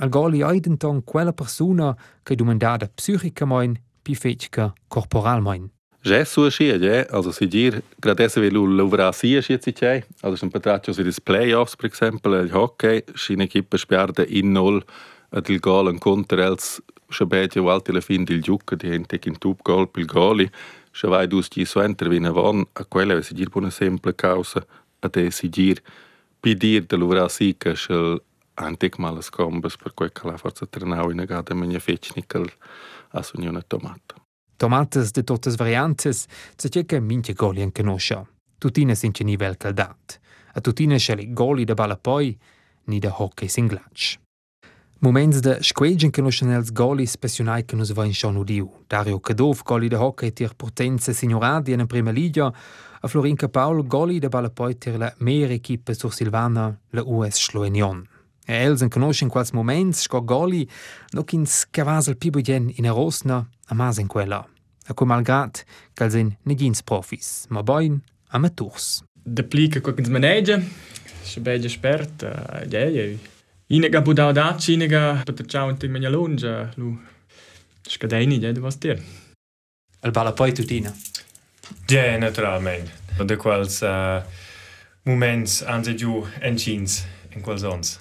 Il 0.00 0.08
goli 0.08 0.42
ha 0.42 0.52
denton 0.52 1.02
quella 1.02 1.32
persona 1.32 1.96
che 2.22 2.36
domandada 2.36 2.86
psichica 2.86 3.44
moin, 3.44 3.74
pi 4.02 4.14
fecica 4.14 4.72
corporal 4.86 5.42
moin. 5.42 5.68
Že 6.00 6.24
so 6.24 6.46
še 6.48 6.78
je, 6.78 7.06
also 7.10 7.32
si 7.34 7.48
dir, 7.50 7.82
grad 7.98 8.20
esse 8.22 8.38
velu 8.40 8.62
lovra 8.66 9.10
si 9.12 9.34
je 9.34 9.42
si 9.42 9.72
c'è, 9.72 10.04
also 10.22 10.36
schon 10.36 10.50
patraccio 10.50 10.92
si 10.92 11.02
dis 11.02 11.20
playoffs, 11.20 11.74
per 11.74 11.90
esempio, 11.90 12.38
il 12.38 12.54
hockey, 12.54 13.02
si 13.14 13.32
un'equipe 13.32 13.76
spiarda 13.76 14.24
in 14.28 14.52
nol, 14.52 14.84
ad 15.30 15.48
il 15.48 15.58
gol 15.58 15.88
en 15.88 15.98
contra 15.98 16.46
els 16.46 16.80
shabetje 17.10 17.60
walti 17.60 17.92
la 17.92 18.00
fin 18.00 18.24
del 18.24 18.42
giucca 18.42 18.76
di 18.76 18.92
ente 18.92 19.18
in 19.24 19.38
tub 19.38 19.58
gol 19.62 19.88
pil 19.88 20.06
goli, 20.06 20.48
já 20.92 21.08
vai 21.08 21.26
dos 21.26 21.48
dias 21.48 21.70
só 21.70 21.84
intervina 21.84 22.30
von 22.32 22.66
a 22.74 22.84
quella 22.84 23.14
vai 23.14 23.22
seguir 23.22 23.50
por 23.50 23.70
sempre 23.72 24.12
causa 24.12 24.66
até 25.00 25.30
seguir 25.30 25.82
pedir 26.40 26.86
de 26.86 26.96
luvra 26.96 27.28
sica 27.28 27.74
shall 27.74 28.20
antic 28.58 28.98
malas 28.98 29.30
combas 29.30 29.76
per 29.76 29.92
quel 29.94 30.10
que 30.10 30.28
la 30.28 30.36
forza 30.36 30.66
trenau 30.66 31.10
in 31.10 31.20
agada 31.20 31.54
menia 31.54 31.80
fecnica 31.80 32.42
a 33.12 33.22
sunione 33.22 33.62
tomata. 33.66 34.14
Tomatas 34.56 35.12
de 35.12 35.22
totes 35.22 35.56
variantes, 35.56 36.26
se 36.56 36.68
cerca 36.68 37.00
mintia 37.00 37.34
goli 37.34 37.62
anche 37.62 37.82
noscia. 37.82 38.26
Tutine 38.58 38.94
since 38.94 39.22
nivel 39.24 39.56
caldat. 39.56 40.20
A 40.54 40.60
tutine 40.60 40.98
schele 40.98 41.32
goli 41.32 41.64
da 41.64 41.74
balla 41.74 41.96
poi, 41.96 42.36
ni 42.86 42.98
da 42.98 43.10
hockey 43.10 43.48
sin 43.48 43.68
glatsch. 43.68 44.18
Moments 45.00 45.38
de 45.38 45.52
squegen 45.62 46.10
conoscen 46.10 46.48
els 46.50 46.72
goli 46.74 47.04
spessionai 47.06 47.62
che 47.62 47.76
nus 47.78 47.92
vain 47.94 48.10
schon 48.10 48.34
udiu. 48.36 48.66
Dario 48.90 49.20
Cadov, 49.20 49.60
goli 49.62 49.86
da 49.86 50.00
hockey 50.02 50.32
tir 50.32 50.56
potenza 50.56 51.12
signoradi 51.12 51.70
in 51.72 51.86
prima 51.86 52.10
liga, 52.10 52.52
a 53.00 53.06
Florinca 53.06 53.46
Paul, 53.48 53.86
goli 53.86 54.18
da 54.18 54.28
balla 54.28 54.50
poi 54.50 54.74
tir 54.76 54.98
la 54.98 55.14
mehr 55.18 55.52
equipe 55.52 55.94
sur 55.94 56.12
Silvana, 56.12 56.76
la 56.90 57.02
US 57.06 57.38
Slovenion. 57.38 58.02
E 58.44 58.58
els 58.64 58.82
en 58.82 58.90
conoscen 58.90 59.30
quals 59.30 59.54
moments, 59.54 60.02
sco 60.02 60.24
goli, 60.24 60.66
noc 61.14 61.32
ins 61.32 61.68
cavasel 61.70 62.18
pibudien 62.18 62.66
in 62.74 62.90
a 62.90 62.92
rosna, 62.92 63.44
a 63.68 63.74
mas 63.74 64.02
in 64.02 64.08
quella. 64.08 64.42
A 64.88 64.94
quei 64.94 65.06
malgrat, 65.06 65.62
cal 65.94 66.10
sen 66.10 66.34
negins 66.42 66.82
profis, 66.82 67.46
ma 67.50 67.62
boin 67.62 68.02
amaturs. 68.34 69.04
De 69.22 69.44
plica 69.44 69.80
quel 69.80 69.94
che 69.94 70.02
ens 70.02 70.10
maneggia, 70.10 70.58
Shabedja 71.22 71.68
espert, 71.68 72.26
ja, 72.66 72.88
ja. 72.90 73.37
Inega 73.68 74.00
budau 74.00 74.32
daci, 74.32 74.72
inega 74.72 75.22
patrciao 75.26 75.68
in 75.68 75.76
te 75.76 75.88
menja 75.88 76.08
lunge, 76.08 76.70
lu. 76.76 76.94
Scadeni, 77.88 78.38
ja, 78.40 78.52
du 78.52 78.62
was 78.62 78.78
dir. 78.80 78.98
El 80.00 80.10
balla 80.10 80.32
poi 80.32 80.52
tutina. 80.52 80.92
Ja, 81.88 82.16
naturalment. 82.18 82.88
De 83.18 83.36
quals 83.36 83.82
uh, 83.82 84.22
moments 85.04 85.62
anse 85.62 85.94
giù 85.94 86.24
encins 86.40 87.02
in 87.34 87.42
quals 87.42 87.62
ons. 87.62 87.98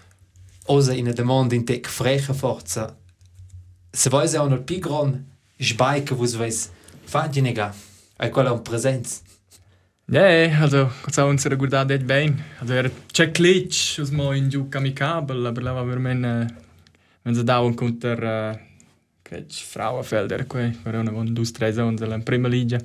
Osa 0.68 0.94
in 0.94 1.12
der 1.12 1.26
Mond 1.26 1.54
in 1.54 1.66
tec 1.66 1.88
freche 1.88 2.34
forza. 2.34 2.96
Se 3.94 4.10
vois 4.10 4.36
auch 4.36 4.50
noch 4.50 4.64
pigron, 4.66 5.26
sbai 5.60 6.04
che 6.04 6.16
vos 6.16 6.36
vais 6.36 6.70
faggi 7.06 7.42
nega. 7.42 7.74
Ai 8.18 8.30
quella 8.30 8.54
un 8.54 8.64
presenz. 8.64 9.22
Ja, 10.10 10.24
also, 10.62 10.90
das 11.06 11.18
haben 11.18 11.32
unsere 11.32 11.58
guardate 11.58 11.96
echt 11.96 12.08
bene. 12.08 12.38
Also, 12.62 12.74
era 12.74 12.90
c'è 13.12 13.30
glitch, 13.30 14.00
us 14.00 14.10
mo 14.12 14.32
in 14.32 14.48
giù 14.48 14.70
camicabel, 14.70 15.46
aber 15.46 15.62
la 15.62 15.74
va 15.74 15.84
veramente, 15.84 16.48
wenn 17.24 17.36
sie 17.36 17.44
da 17.44 17.60
und 17.60 17.82
unter, 17.82 18.18
uh, 18.24 18.58
che 19.22 19.44
Frauenfelder, 19.50 20.48
quei, 20.48 20.74
erano 20.86 21.12
von 21.12 21.34
dus 21.34 21.52
tre 21.52 21.74
zones 21.74 22.00
in 22.00 22.24
prima 22.24 22.48
liga. 22.48 22.80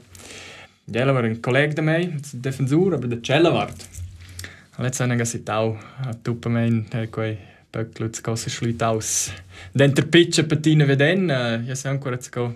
Ja, 0.86 1.14
war 1.14 1.22
ein 1.22 1.40
Kollege 1.40 1.74
da 1.74 1.82
mei, 1.82 2.12
Defensur, 2.32 2.94
aber 2.94 3.06
der 3.06 3.22
Cellavart. 3.22 3.86
Jetzt 4.80 4.98
haben 4.98 5.10
wir 5.10 5.18
gesagt, 5.18 5.48
auch, 5.48 5.78
tuppe 6.24 6.48
mein, 6.48 6.86
quei, 7.12 7.38
Böcklutz, 7.70 8.20
gosse 8.20 8.50
schluit 8.50 8.82
aus. 8.82 9.30
Den 9.72 9.94
der 9.94 10.02
Pitch 10.02 10.42
patina 10.48 10.88
veden, 10.88 11.28
ja, 11.28 11.76
se 11.76 11.88
ancora 11.88 12.18
zu 12.18 12.32
go. 12.32 12.54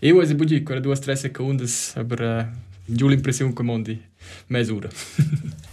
Io 0.00 0.20
es 0.20 0.32
budi, 0.32 0.62
quella 0.62 0.80
due 0.80 0.94
tre 0.94 1.16
secondes, 1.16 1.96
aber 1.96 2.52
giù 2.86 3.08
l'impressione 3.08 3.52
che 3.52 3.62
mondi 3.62 4.02
mesura. 4.46 4.88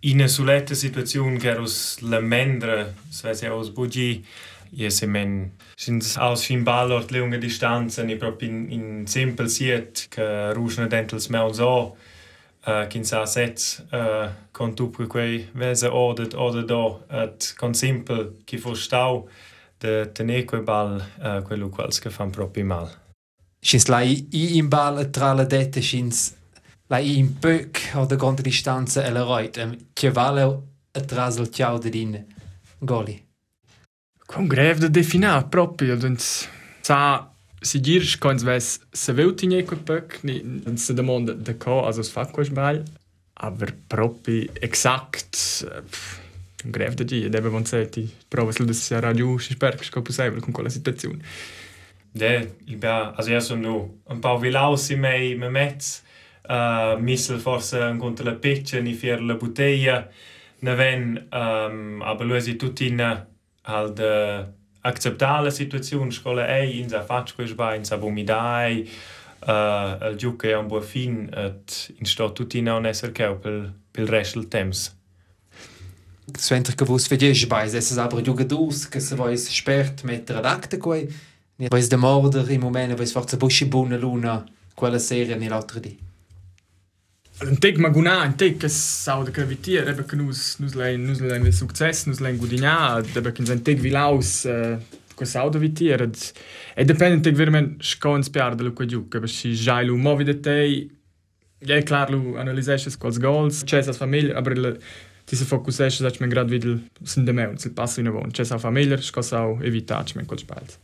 In 0.00 0.18
una 0.18 0.28
soletta 0.28 0.74
situazione 0.74 1.38
che 1.38 1.48
eros 1.48 1.98
la 2.00 2.20
mendra, 2.20 2.92
se 3.08 3.34
se 3.34 3.46
aus 3.46 3.70
budi, 3.70 4.24
ja 4.70 4.90
se 4.90 5.06
men 5.06 5.52
sind 5.74 6.04
aus 6.16 6.44
fin 6.44 6.62
ballort 6.62 7.10
lunga 7.10 7.36
distanza, 7.36 8.02
ni 8.02 8.16
proprio 8.16 8.48
in, 8.48 8.70
in 8.70 9.06
simpel 9.06 9.48
siet, 9.48 10.06
che 10.08 10.52
rusna 10.52 10.86
dentals 10.86 11.26
meu 11.26 11.52
so, 11.52 11.96
uh, 12.66 12.86
kin 12.88 13.04
sa 13.04 13.26
sets 13.26 13.82
uh, 13.92 14.28
con 14.52 14.74
tupe 14.74 15.06
quei 15.06 15.48
vese 15.52 15.88
odet 15.88 16.34
oder 16.34 16.64
do 16.64 17.02
at 17.08 17.54
con 17.56 17.74
simpel 17.74 18.36
ki 18.44 18.58
fo 18.58 18.74
stau 18.74 19.28
de 19.80 20.10
tener 20.12 20.44
quei 20.44 20.62
ball 20.62 21.02
uh, 21.18 21.42
quello 21.42 21.68
quals 21.68 21.98
che 21.98 22.10
fan 22.10 22.30
proprio 22.30 22.64
mal. 22.64 22.88
Schins 23.60 23.88
lai 23.88 24.26
i 24.30 24.56
in 24.56 24.68
ball 24.68 25.10
tra 25.10 25.32
la 25.32 25.44
dette 25.44 25.80
schins 25.80 26.37
lai 26.88 27.04
i 27.06 27.18
in 27.18 27.32
pöc 27.38 27.92
o 27.94 28.04
de 28.06 28.16
contra 28.16 28.42
distanza 28.42 29.04
e 29.04 29.10
la 29.10 29.22
roit. 29.22 29.56
Um, 29.56 29.76
che 29.92 30.10
vale 30.10 30.42
a 30.92 31.00
trasel 31.00 31.50
ciao 31.50 31.78
de 31.78 31.90
din 31.90 32.26
goli. 32.78 33.26
Con 34.26 34.46
greve 34.46 34.80
de 34.80 34.90
definat 34.90 35.48
proprio, 35.48 35.96
doncs 35.96 36.48
sa 36.80 37.30
si 37.60 37.80
girs 37.80 38.16
cons 38.16 38.42
ves 38.42 38.78
se 38.92 39.12
veu 39.12 39.32
tinje 39.34 39.64
quel 39.64 39.80
pöc, 39.80 40.18
ni 40.22 40.42
se 40.76 40.94
demanda 40.94 41.32
de 41.32 41.56
co, 41.56 41.84
also 41.84 42.00
es 42.00 42.10
fa 42.10 42.26
quel 42.26 42.46
sbagl, 42.46 42.82
aber 43.34 43.74
proprio 43.86 44.50
exakt 44.60 45.64
un 46.64 46.70
greve 46.70 46.94
de 46.94 47.04
gi, 47.04 47.28
deve 47.28 47.48
von 47.48 47.64
seti, 47.64 48.08
prova 48.28 48.52
se 48.52 48.64
des 48.64 48.90
era 48.90 49.14
giù, 49.14 49.38
si 49.38 49.52
sper 49.52 49.76
che 49.76 49.84
sco 49.84 50.02
possibile 50.02 50.40
con 50.40 50.52
quella 50.52 50.68
situazione. 50.68 51.22
Ja, 52.12 52.40
ich 52.40 52.78
bin, 52.78 52.90
also 52.90 53.30
ja, 53.30 53.40
so 53.40 53.54
nu 53.54 54.00
un 54.04 54.20
po' 54.20 54.38
vilaus 54.38 54.90
in 54.90 55.00
mei 55.00 55.36
me 55.36 55.48
metz, 55.48 56.02
uh, 56.48 56.98
missel 57.00 57.38
forse 57.38 57.78
incontra 57.78 58.24
la 58.24 58.34
peccia, 58.36 58.80
ni 58.80 58.94
fier 58.94 59.20
la 59.20 59.34
bottiglia, 59.34 60.08
ne 60.60 60.74
ven, 60.74 61.26
um, 61.30 62.02
aber 62.02 62.26
lui 62.26 62.40
si 62.40 62.56
tutina 62.56 63.26
al 63.62 63.92
de 63.92 64.44
acceptar 64.80 65.42
la 65.42 65.50
situazione, 65.50 66.10
scola 66.10 66.48
ei, 66.48 66.80
in 66.80 66.88
sa 66.88 67.02
fac 67.02 67.34
quei 67.34 67.46
sbai, 67.46 67.76
in 67.76 67.84
sa 67.84 67.96
bomidai, 67.96 68.88
uh, 69.46 69.98
el 70.00 70.16
giuc 70.16 70.44
è 70.44 70.56
un 70.56 70.66
buon 70.66 70.82
fin, 70.82 71.28
et 71.32 71.92
in 71.98 72.06
sto 72.06 72.32
tutina 72.32 72.74
un 72.74 72.86
esser 72.86 73.12
cheu 73.12 73.38
pel, 73.38 73.72
pel 73.90 74.08
rest 74.08 74.34
del 74.34 74.48
temps. 74.48 74.96
Sventer 76.38 76.74
che 76.74 76.84
vos 76.84 77.06
vedies 77.08 77.46
bei, 77.46 77.66
es 77.66 77.74
es 77.74 77.98
aber 77.98 78.22
jugadus, 78.22 78.88
che 78.88 79.00
se 79.00 79.14
vois 79.14 79.48
spert 79.48 80.04
metter 80.04 80.36
ad 80.36 80.44
acte 80.44 80.78
quei, 80.78 81.08
ni 81.56 81.68
vois 81.68 81.88
de 81.88 81.96
morder 81.96 82.50
im 82.50 82.60
moment, 82.60 82.96
vois 82.96 83.12
forza 83.12 83.36
busci 83.36 83.66
buna 83.66 83.96
luna, 83.96 84.44
quella 84.74 84.98
serie 84.98 85.36
ni 85.36 85.48
l'altra 85.48 85.80
di. 87.38 87.48
Un 87.48 87.58
tec 87.58 87.78
maguna, 87.78 88.22
un 88.24 88.34
tec 88.34 88.56
che 88.56 88.68
sau 88.68 89.22
de 89.22 89.30
gravitier, 89.30 89.88
ebe 89.88 90.04
che 90.04 90.16
nus, 90.16 90.56
nus 90.58 90.74
lein, 90.74 91.04
nus 91.04 91.20
lein 91.20 91.44
il 91.44 91.52
success, 91.52 92.06
nus 92.06 92.18
lein 92.18 92.36
gudigna, 92.36 92.98
ebe 92.98 93.32
che 93.32 93.42
un 93.42 93.62
tec 93.62 93.78
vilaus, 93.78 94.44
uh, 94.44 94.78
que 95.14 95.24
sau 95.24 95.48
de 95.50 95.58
vitier, 95.58 96.02
ed, 96.02 96.16
e 96.74 96.84
depende 96.84 97.16
un 97.16 97.22
tec 97.22 97.34
veramente 97.34 97.84
scons 97.84 98.30
piarde 98.30 98.62
lu 98.62 98.72
quei 98.72 98.88
giuc, 98.88 99.14
ebe 99.14 99.26
si 99.26 99.54
giai 99.54 99.86
lu 99.86 99.96
movi 99.96 100.24
de 100.24 100.40
tei, 100.40 100.90
ja, 101.58 101.76
è 101.76 101.82
clar, 101.82 102.10
lu 102.10 102.36
analisesces 102.36 102.96
quals 102.96 103.18
goals, 103.18 103.64
c'è 103.64 103.82
sa 103.82 103.92
famiglia, 103.92 104.36
aber 104.36 104.56
le, 104.58 104.78
ti 105.24 105.36
se 105.36 105.44
focusesces, 105.44 106.00
sag 106.00 106.20
men 106.20 106.30
grad 106.30 106.48
videl, 106.48 106.82
sind 107.02 107.26
de 107.26 107.32
meu, 107.32 107.56
se 107.56 107.70
passa 107.70 108.00
in 108.00 108.06
avon, 108.06 108.30
c'è 108.30 108.44
sa 108.44 108.58
famiglia, 108.58 108.96
sco 108.96 109.22
sau 109.22 109.58
evitat, 109.62 110.14
men 110.14 110.26
quals 110.26 110.42
spals. 110.42 110.78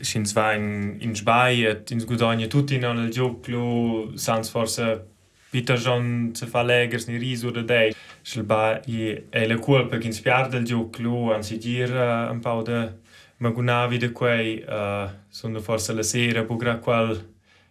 Schins 0.00 0.32
va 0.32 0.52
in, 0.52 0.96
in 1.00 1.14
sbai, 1.14 1.64
et 1.64 1.90
ins 1.90 2.04
gudogna 2.04 2.46
tutti 2.46 2.74
in 2.74 2.84
el 2.84 3.08
giuc, 3.10 3.48
lu 3.48 4.12
sans 4.16 4.48
forse 4.48 5.15
Peter 5.56 5.78
John 5.78 6.32
se 6.34 6.44
fa 6.44 6.62
legers 6.62 7.06
ni 7.06 7.16
riso 7.16 7.50
da 7.50 7.62
dei. 7.62 7.94
Schel 8.20 8.44
ba 8.44 8.78
i 8.84 9.24
e 9.30 9.46
la 9.46 9.56
culpa 9.56 9.96
che 9.96 10.06
inspiar 10.06 10.48
del 10.48 10.64
giuc 10.64 10.98
lu 10.98 11.30
an 11.30 11.42
si 11.42 11.56
dir 11.56 11.90
uh, 11.94 12.30
un 12.30 12.40
po' 12.40 12.62
de 12.62 12.92
magunavi 13.38 13.96
de 13.96 14.12
quei 14.12 14.62
uh, 14.68 15.08
sono 15.28 15.60
forse 15.60 15.94
la 15.94 16.02
sera 16.02 16.42
bugra 16.42 16.76
qual 16.76 17.16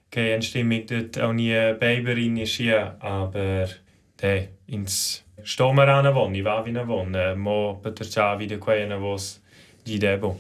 che 0.10 0.34
entstimmt 0.34 1.18
au 1.18 1.32
nie 1.32 1.76
Baby 1.76 2.26
in 2.26 2.46
schia 2.48 2.98
aber 3.00 3.70
de 4.16 4.50
ins 4.66 5.24
stomer 5.44 5.90
an 5.90 6.08
avon 6.08 6.34
i 6.34 6.42
va 6.42 6.62
vina 6.62 6.84
von 6.84 7.14
uh, 7.14 7.38
mo 7.38 7.78
peter 7.84 8.08
chavi 8.08 8.48
de 8.48 8.58
quei 8.58 8.88
na 8.88 8.98
vos 8.98 9.40
di 9.84 10.00
debo. 10.00 10.40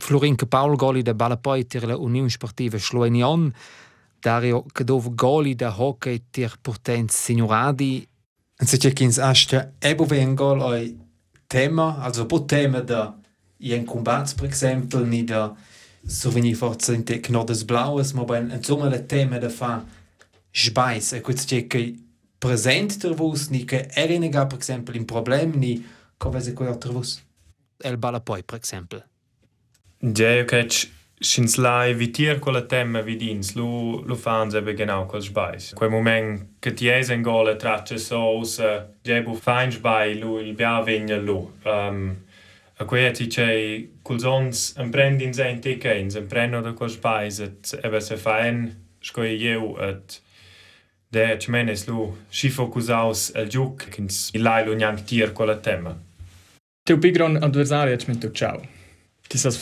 Florin 0.00 0.34
che 0.34 0.46
Paul 0.46 0.76
Goli 0.76 1.02
da 1.02 1.12
Balapoi 1.12 1.66
tir 1.66 1.84
Union 1.94 2.30
Sportiva 2.30 2.78
Schloenion, 2.78 3.52
Dario 4.20 4.64
Cadov 4.72 5.14
Goli 5.14 5.54
da 5.54 5.70
Hockey 5.70 6.22
tir 6.30 6.56
Portens 6.60 7.14
Signoradi. 7.24 8.06
Und 8.60 8.68
se 8.68 8.76
c'è 8.76 8.92
kins 8.92 9.18
ascia, 9.18 9.72
ebo 9.78 10.04
ve 10.04 10.18
un 10.24 10.34
gol 10.34 10.60
oi 10.60 10.96
tema, 11.46 11.98
also 12.02 12.26
po 12.26 12.44
tema 12.44 12.80
da 12.80 13.14
i 13.58 13.72
en 13.72 13.84
combats, 13.84 14.34
per 14.34 14.46
exempel, 14.46 15.06
ni 15.06 15.24
da 15.24 15.54
souvenir 16.04 16.56
forza 16.56 16.92
in 16.92 17.04
tec 17.04 17.28
nordes 17.30 17.64
blaues, 17.64 18.12
ma 18.12 18.24
ben 18.24 18.50
insomma 18.50 18.88
le 18.88 19.06
tema 19.06 19.38
da 19.38 19.48
fa 19.48 19.84
sbais, 20.50 21.12
e 21.12 21.20
quits 21.20 21.44
c'è 21.44 21.66
che 21.68 21.94
present 22.38 22.98
ter 22.98 23.14
vus, 23.14 23.48
ni 23.48 23.64
che 23.64 23.88
erinega, 23.94 24.46
per 24.46 24.58
exempel, 24.58 24.96
in 24.96 25.04
problem, 25.04 25.52
ni 25.54 25.84
covese 26.16 26.52
quei 26.52 26.68
alter 26.68 26.92
vus. 26.92 27.22
El 27.78 27.96
Balapoi, 27.96 28.42
per 28.42 28.56
exempel. 28.56 29.04
Ja, 30.00 30.30
io 30.30 30.44
schins 31.20 31.56
la 31.56 31.88
evitier 31.88 32.38
quella 32.38 32.62
tema 32.62 33.00
vidins, 33.02 33.54
lu, 33.54 34.02
lu 34.06 34.14
fans 34.14 34.54
ebe 34.54 34.74
genau 34.74 35.06
quel 35.06 35.22
sbais. 35.22 35.72
Quel 35.74 35.90
moment 35.90 36.46
che 36.60 36.72
ti 36.72 36.88
es 36.88 37.10
en 37.10 37.22
gol 37.22 37.48
e 37.48 37.56
tracce 37.56 37.98
sos, 37.98 38.58
uh, 38.58 38.82
jebu 39.02 39.34
fein 39.34 39.72
sbai, 39.72 40.18
lu 40.18 40.38
il 40.38 40.54
bia 40.54 40.82
vigna 40.82 41.16
lu. 41.16 41.50
Um, 41.64 42.16
a 42.78 42.84
quei 42.84 43.10
ti 43.12 43.26
c'è 43.26 43.88
quels 44.02 44.24
ons 44.24 44.74
imprendin 44.78 45.34
se 45.34 45.48
in 45.48 45.60
tekeins, 45.60 46.14
imprenno 46.14 46.60
da 46.62 46.72
quel 46.72 46.90
sbais, 46.90 47.40
et 47.40 47.74
ebe 47.82 48.00
se 48.00 48.16
faen, 48.16 48.68
scoi 49.02 49.34
eu, 49.42 49.74
et 49.80 50.20
de 51.10 51.36
cmenes 51.40 51.86
lu 51.88 52.12
si 52.30 52.50
focusaus 52.50 53.32
el 53.34 53.48
giuc, 53.48 53.88
kins 53.90 54.30
il 54.34 54.42
lai 54.42 54.64
lu 54.64 54.76
nianc 54.76 55.02
tier 55.04 55.32
quella 55.32 55.56
tema. 55.56 55.96
Teu 56.84 56.98
pigron 56.98 57.36
adversario 57.42 57.96
cmento 57.96 58.30
ciao. 58.30 58.62
Ti 59.28 59.36
sas 59.36 59.58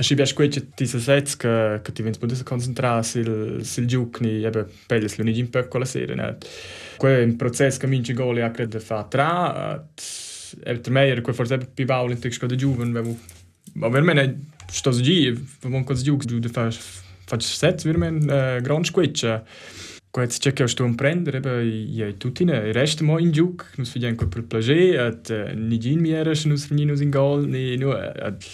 Și 0.00 0.14
bia 0.14 0.24
șcui 0.24 0.48
ce 0.48 0.60
ti 0.74 0.84
se 0.84 0.98
sets 0.98 1.34
că 1.34 1.80
că 1.82 1.90
ti 1.90 2.02
vens 2.02 2.16
podes 2.16 2.42
concentra 2.42 3.02
sil 3.10 3.30
sil 3.70 3.86
giucni 3.86 4.42
e 4.44 4.48
be 4.48 4.66
peles 4.86 5.16
luni 5.16 5.32
din 5.32 5.46
pe 5.46 5.62
cola 5.62 5.84
sera 5.84 6.14
net. 6.14 6.44
Quel 6.96 7.24
un 7.24 7.36
proces 7.36 7.76
che 7.76 7.86
minci 7.86 8.12
gol 8.12 8.36
e 8.36 8.42
a 8.42 8.50
cred 8.50 8.70
de 8.70 8.78
fa 8.78 9.02
tra 9.02 9.88
e 10.64 10.74
per 10.74 10.92
me 10.92 11.00
era 11.00 11.20
quel 11.20 11.34
forse 11.34 11.56
più 11.74 11.84
baul 11.84 12.10
in 12.10 12.18
tecnico 12.18 12.46
de 12.46 12.54
giuven 12.54 12.92
bevo. 12.92 13.16
Ma 13.72 13.88
per 13.88 14.02
me 14.02 14.38
sto 14.70 14.90
zgi 14.90 15.32
mon 15.62 15.84
cos 15.84 16.02
giuc 16.02 16.24
giu 16.24 16.38
de 16.38 16.48
fa 16.48 16.70
fac 17.24 17.42
sets 17.42 17.84
vir 17.84 17.96
men 17.96 18.18
grand 18.62 18.84
squitch. 18.84 19.42
Quet 20.10 20.38
c'è 20.38 20.52
che 20.52 20.66
sto 20.68 20.84
imprendere 20.84 21.40
be 21.40 21.60
e 21.96 22.16
tutti 22.16 22.44
ne 22.44 22.72
rest 22.72 23.00
mo 23.00 23.18
in 23.18 23.30
giuc, 23.30 23.72
nus 23.76 23.90
fidien 23.90 24.16
quel 24.16 24.28
per 24.28 24.42
plager 24.42 24.98
at 25.00 25.54
nigin 25.54 26.00
mi 26.00 26.10
era 26.10 26.32
nus 26.44 26.66
finino 26.66 26.94
in 27.00 27.10
gol 27.10 27.46
ni 27.46 27.76
no 27.76 27.90
at 27.92 28.44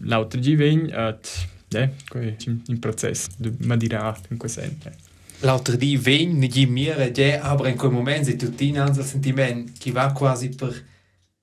lauter 0.00 0.40
vegn 0.56 0.92
at 0.92 1.48
ja, 1.68 1.88
quei 2.08 2.36
in, 2.46 2.62
in 2.66 2.78
process 2.78 3.28
de 3.38 3.52
madirar 3.58 4.18
in 4.30 4.38
quel 4.38 4.50
senso. 4.50 4.90
L'altro 5.40 5.76
di 5.76 5.96
vegn, 5.96 6.38
ne 6.38 6.48
gi 6.48 6.66
ge, 7.12 7.38
aber 7.38 7.68
in 7.68 7.76
quel 7.76 7.90
moment 7.90 8.24
se 8.24 8.36
tutti 8.36 8.68
in 8.68 8.78
anza 8.78 9.02
sentiment 9.02 9.78
che 9.78 9.90
va 9.90 10.12
quasi 10.12 10.50
per 10.50 10.84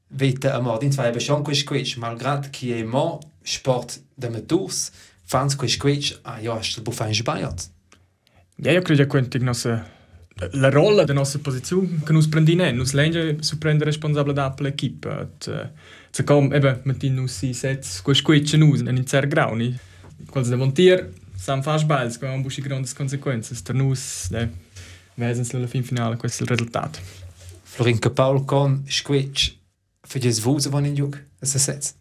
veta 0.10 0.54
a 0.54 0.60
mod. 0.60 0.84
Insomma, 0.84 1.08
ebbe 1.08 1.20
schon 1.20 1.44
quel 1.44 1.56
squitch, 1.56 1.98
malgrad 1.98 2.50
chi 2.50 2.72
è 2.72 2.84
mo 2.84 3.20
sport 3.42 4.04
da 4.14 4.30
maturs, 4.30 4.92
fans 5.24 5.56
quel 5.56 5.70
squitch, 5.70 6.20
ah 6.24 6.40
ja, 6.40 6.62
sto 6.62 6.82
buffan 6.82 7.14
sbagliat. 7.14 7.72
Ja, 8.58 8.72
io 8.72 8.82
credo 8.82 9.06
che 9.08 9.38
la 9.40 9.44
nostra 9.46 9.96
la 10.52 10.70
rolla 10.70 11.04
della 11.04 11.20
nostra 11.20 11.40
posizione 11.40 12.02
che 12.04 12.14
nos 12.14 12.28
prendine, 12.28 12.72
nos 12.72 12.92
lenge 12.92 13.38
su 13.40 13.58
prende 13.58 13.84
responsabilità 13.84 14.52
per 14.52 14.66
l'equipe. 14.66 15.30
Se 16.18 16.24
com, 16.24 16.52
eben, 16.52 16.80
mit 16.84 17.04
in 17.04 17.14
nos 17.14 17.36
si 17.38 17.52
sets, 17.54 18.00
quel 18.02 18.16
squitch 18.18 18.56
nus, 18.58 18.82
in 18.82 19.04
zer 19.06 19.28
grauni. 19.30 19.76
Quals 20.34 20.50
de 20.50 20.58
montier, 20.58 21.04
sam 21.38 21.62
fa 21.62 21.76
sbaglios, 21.78 22.18
con 22.18 22.42
busci 22.42 22.64
grandes 22.66 22.96
consequenze. 22.98 23.54
Per 23.62 23.76
nus, 23.78 24.32
ne, 24.34 24.48
vesens 25.14 25.54
la 25.54 25.68
fin 25.68 25.84
finale, 25.84 26.18
questo 26.18 26.42
il 26.42 26.50
risultato. 26.50 26.98
Florin 27.64 28.00
Paul 28.00 28.46
con 28.46 28.84
squitch, 28.90 29.60
für 30.02 30.18
jes 30.18 30.42
vuse 30.42 30.72
von 30.72 30.86
in 30.86 30.96
juk, 30.96 31.22
es 31.40 31.52
se 31.52 31.60
sets. 31.60 31.94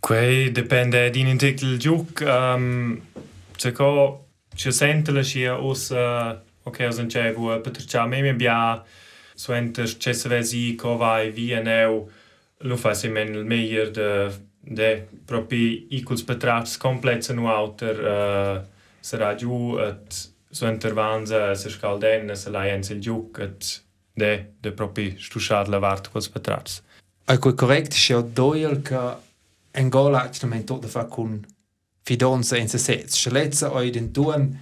Quei 0.00 0.52
dipende 0.52 1.08
din 1.10 1.32
intikel 1.32 1.78
juk, 1.80 2.20
um, 2.20 3.00
se 3.56 3.72
co, 3.72 4.26
ci 4.54 4.72
sente 4.72 5.10
la 5.10 5.22
scia 5.22 5.56
us, 5.56 5.88
uh, 5.88 6.36
ok, 6.64 6.84
os 6.86 6.98
ence 6.98 7.32
bu, 7.32 7.62
per 7.64 7.80
cia 7.80 8.04
me 8.04 8.20
mi 8.20 8.34
bia, 8.34 8.84
suente, 9.34 9.86
ce 9.86 10.12
se 10.12 10.28
vesi, 10.28 10.74
co 10.76 10.98
vai, 10.98 11.30
via 11.30 11.62
neu, 11.62 12.10
il 12.62 13.44
meglio 13.44 13.90
de 13.90 14.32
de 14.64 15.08
propi 15.24 15.86
iculs 15.90 16.22
petrats 16.22 16.76
complets 16.76 17.28
nu 17.28 17.46
auter 17.46 17.98
uh, 17.98 18.64
sarà 19.00 19.34
giù 19.34 19.76
et 19.78 20.30
so 20.50 20.66
intervanza 20.66 21.54
se 21.54 21.68
scalden 21.68 22.36
se 22.36 22.50
la 22.50 22.66
ens 22.66 22.88
il 22.88 23.00
giuc 23.00 23.38
et 23.38 23.82
de 24.14 24.44
de 24.60 24.70
propi 24.70 25.16
stuschad 25.18 25.68
la 25.68 25.78
vart 25.78 26.10
petrats. 26.32 26.82
Ai 27.24 27.38
quel 27.38 27.54
correct 27.54 27.94
che 27.94 29.16
en 29.74 29.88
gol 29.88 30.14
actualment 30.14 30.66
tot 30.66 30.82
da 30.82 30.88
fa 30.88 31.04
con 31.04 31.44
fidonza 32.02 32.56
in 32.56 32.68
se 32.68 32.78
sets. 32.78 33.16
Schelezza 33.16 33.72
oi 33.72 33.90
den 33.90 34.12
tuan 34.12 34.58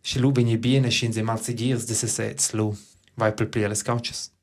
sche 0.00 0.18
lu 0.18 0.32
bene 0.32 0.58
bene 0.58 0.90
schin 0.90 1.12
se 1.12 1.22
mal 1.22 1.38
se 1.38 1.52
dirs 1.52 1.84
de 1.84 1.94
se 1.94 2.08
sets 2.08 2.52
lu. 2.52 2.74
Vai 3.14 3.32
per 3.32 3.48
plia 3.48 3.68
les 3.68 3.82
couches. 3.82 4.33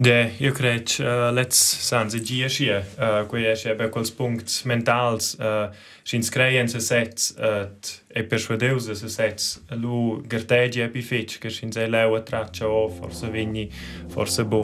De, 0.00 0.30
io 0.40 0.48
cred 0.56 0.94
uh, 1.04 1.28
lets 1.36 1.58
sans 1.84 2.14
e 2.16 2.22
gia 2.24 2.48
schia, 2.48 2.78
uh, 2.96 3.26
quei 3.28 3.44
esce 3.50 3.68
ebe 3.74 3.90
quels 3.92 4.08
puncts 4.16 4.62
mentals, 4.64 5.34
uh, 5.36 5.66
schins 6.08 6.30
creien 6.32 6.70
se 6.72 6.80
sets, 6.80 7.34
et 7.36 7.90
e 8.08 8.22
persuadeus 8.24 8.86
se 8.96 9.10
sets, 9.12 9.58
lu 9.76 10.22
gertegi 10.24 10.80
epi 10.80 11.02
fitch, 11.04 11.36
che 11.42 11.52
schins 11.52 11.76
e 11.76 11.84
leu 11.84 12.16
a 12.16 12.22
traccia 12.24 12.64
o, 12.64 12.86
forse 12.88 13.28
vigni, 13.28 13.66
forse 14.08 14.46
bo. 14.48 14.62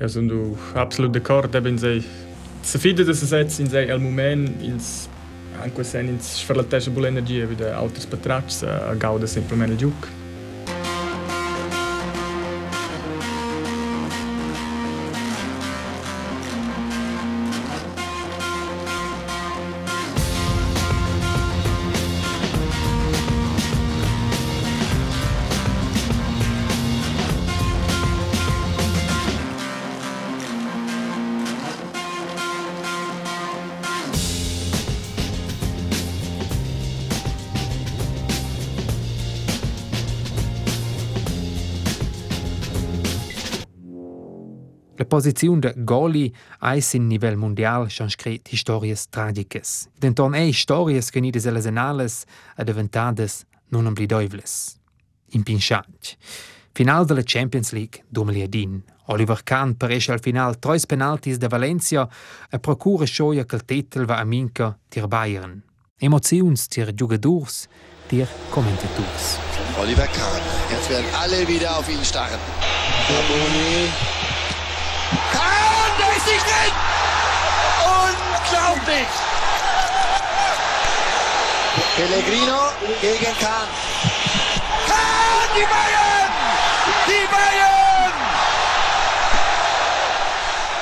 Ja, 0.00 0.08
sunt 0.08 0.32
absolut 0.72 1.12
d'accordo, 1.12 1.60
eben 1.60 1.76
sei 1.76 2.00
se 2.62 2.80
fide 2.80 3.04
de 3.04 3.12
se 3.12 3.28
sets 3.28 3.58
in 3.60 3.68
sei 3.68 3.90
al 3.92 4.00
moment 4.00 4.62
ins 4.64 5.08
anche 5.60 5.84
sen 5.84 6.08
ins 6.14 6.38
sferlatesce 6.40 6.88
bull 6.90 7.10
energia 7.12 7.44
wieder 7.44 7.74
autos 7.76 8.06
patrats 8.06 8.62
a 8.62 8.94
gauda 8.94 9.26
simplement 9.26 9.68
il 9.68 9.76
giuc. 9.76 10.08
Posiziun 45.08 45.60
de 45.60 45.72
Goli 45.84 46.28
eis 46.60 46.94
in 46.94 47.08
nivell 47.08 47.36
mundial 47.36 47.88
schon 47.90 48.10
scret 48.10 48.48
historias 48.52 49.08
tragicas. 49.08 49.88
Denton 49.98 50.34
ei 50.34 50.48
historias 50.48 51.10
che 51.10 51.20
nides 51.20 51.46
ellas 51.46 51.66
anales 51.66 52.24
adventades 52.56 53.44
non 53.68 53.86
amblidoivles. 53.86 54.76
In 55.30 55.42
Pinchanch. 55.42 56.16
Final 56.72 57.06
della 57.06 57.22
Champions 57.24 57.72
League 57.72 58.04
2010. 58.08 58.82
Oliver 59.06 59.42
Kahn 59.42 59.76
paresce 59.76 60.12
al 60.12 60.20
final 60.20 60.58
trois 60.58 60.86
penaltis 60.86 61.38
de 61.38 61.48
Valencia 61.48 62.08
e 62.50 62.58
procura 62.58 63.06
schoia 63.06 63.44
che 63.44 63.56
il 63.56 63.64
titel 63.64 64.04
va 64.04 64.18
a 64.18 64.24
minca 64.24 64.78
tir 64.88 65.08
Bayern. 65.08 65.62
Emotions 65.98 66.68
tir 66.68 66.92
Jugadurs, 66.92 67.66
tir 68.06 68.28
Kommentaturs. 68.50 69.38
Oliver 69.78 70.06
Kahn. 70.06 70.40
Jetzt 70.70 70.88
werden 70.88 71.12
alle 71.14 71.46
wieder 71.48 71.76
auf 71.76 71.88
ihn 71.88 72.04
starren. 72.04 72.38
Raboni. 73.08 74.17
Kahn, 75.32 75.90
der 75.98 76.16
ist 76.16 76.26
nicht 76.26 76.44
drin! 76.44 76.74
Unglaublich! 77.84 79.12
Pellegrino 81.96 82.60
gegen 83.00 83.34
Kahn. 83.40 83.68
Kahn, 84.86 85.48
die 85.54 85.66
Bayern! 85.72 86.32
Die 87.06 87.26
Bayern! 87.32 88.12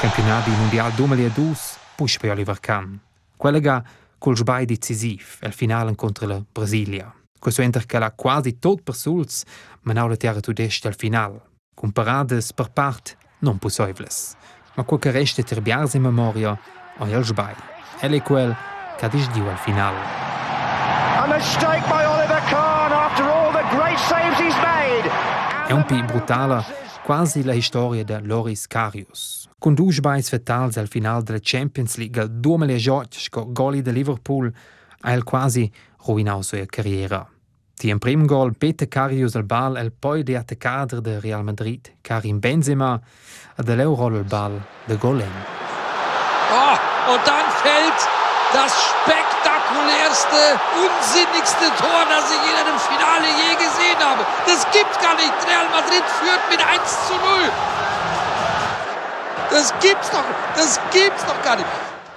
Campionati 0.01 0.51
Mundial 0.51 0.93
2012 0.97 1.79
push 1.97 2.19
per 2.19 2.33
Oliver 2.33 2.59
Kahn. 2.61 3.01
Quella 3.37 3.61
ga 3.61 3.83
col 4.19 4.37
sbai 4.37 4.65
decisiv, 4.65 5.39
el 5.41 5.53
finale 5.53 5.95
contro 5.95 6.27
la 6.27 6.43
Brasilia. 6.53 7.12
Questo 7.39 7.62
enter 7.62 7.87
che 7.87 7.99
la 7.99 8.11
quasi 8.11 8.59
tot 8.59 8.83
per 8.83 8.95
suls, 8.95 9.45
ma 9.83 9.93
nau 9.93 10.09
la 10.09 10.17
terra 10.17 10.41
tudest 10.41 10.87
al 10.87 10.95
final. 10.95 11.41
Con 11.75 11.93
parades 11.93 12.53
per 12.53 12.71
part 12.73 13.17
non 13.38 13.59
possibles. 13.59 14.35
Ma 14.75 14.85
quel 14.85 15.01
che 15.01 15.11
resta 15.11 15.42
ter 15.42 15.61
biars 15.61 15.94
in 15.94 16.03
memoria 16.03 16.59
oi 16.99 17.12
el 17.12 17.25
sbai. 17.25 17.55
El 18.01 18.12
è 18.12 18.22
quel 18.22 18.55
che 18.96 19.09
dis 19.09 19.29
diu 19.31 19.46
al 19.46 19.59
final. 19.59 19.94
A 19.94 21.27
mistake 21.27 21.87
by 21.88 22.05
Oliver 22.05 22.42
Kahn 22.49 22.92
after 22.92 23.25
all 23.25 23.53
the 23.53 23.64
great 23.77 23.99
saves 23.99 24.38
he's 24.38 24.57
made. 24.57 25.11
È 25.66 25.72
un 25.72 25.85
pi 25.85 26.03
brutala 26.03 26.64
quasi 27.07 27.44
la 27.44 27.61
storia 27.61 28.05
de 28.05 28.20
Loris 28.20 28.66
Karius. 28.66 29.49
Con 29.59 29.75
due 29.75 29.92
sbais 29.92 30.29
fatals 30.29 30.77
al 30.77 30.88
final 30.88 31.22
della 31.22 31.38
Champions 31.40 31.96
League 31.96 32.20
al 32.20 32.31
2018 32.31 33.18
con 33.31 33.53
goli 33.53 33.81
de 33.81 33.92
Liverpool 33.92 34.53
ha 35.01 35.22
quasi 35.22 35.70
ruinau 36.05 36.42
sua 36.42 36.66
carriera. 36.66 37.36
Ti 37.77 37.91
in 37.93 37.99
prim 38.01 38.25
gol 38.25 38.55
Peter 38.57 38.89
Karius 38.89 39.35
al 39.37 39.45
bal 39.45 39.77
el 39.77 39.91
poi 39.93 40.23
de 40.25 40.37
attaccader 40.39 41.03
de 41.03 41.19
Real 41.21 41.43
Madrid, 41.45 41.91
Karim 42.01 42.41
Benzema, 42.41 42.95
a 42.97 43.62
de 43.62 43.75
l'Eurol 43.77 44.17
al 44.17 44.25
bal 44.25 44.57
de 44.89 44.97
Golen. 44.97 45.35
Oh, 46.57 46.77
und 47.12 47.21
dann 47.27 47.45
fällt 47.61 48.01
das 48.57 48.73
spektakulärste, 48.73 50.57
unsinnigste 50.81 51.69
Tor, 51.77 52.01
das 52.09 52.25
ich 52.33 52.45
in 52.49 52.57
einem 52.65 52.79
Finale 52.81 53.29
je 53.45 53.53
gesehen 53.61 54.01
habe. 54.01 54.25
Das 54.47 54.65
gibt's 54.73 54.99
gar 55.03 55.17
nicht. 55.17 55.37
Real 55.45 55.69
Madrid 55.69 56.05
führt 56.17 56.41
mit 56.49 56.65
1 56.65 56.81
zu 57.09 57.12
0. 57.12 57.21
Das 59.51 59.75
gibt's 59.81 60.11
doch, 60.11 60.25
das 60.57 60.81
gibt's 60.93 61.27
doch 61.27 61.43
gar 61.43 61.57
nicht. 61.57 61.69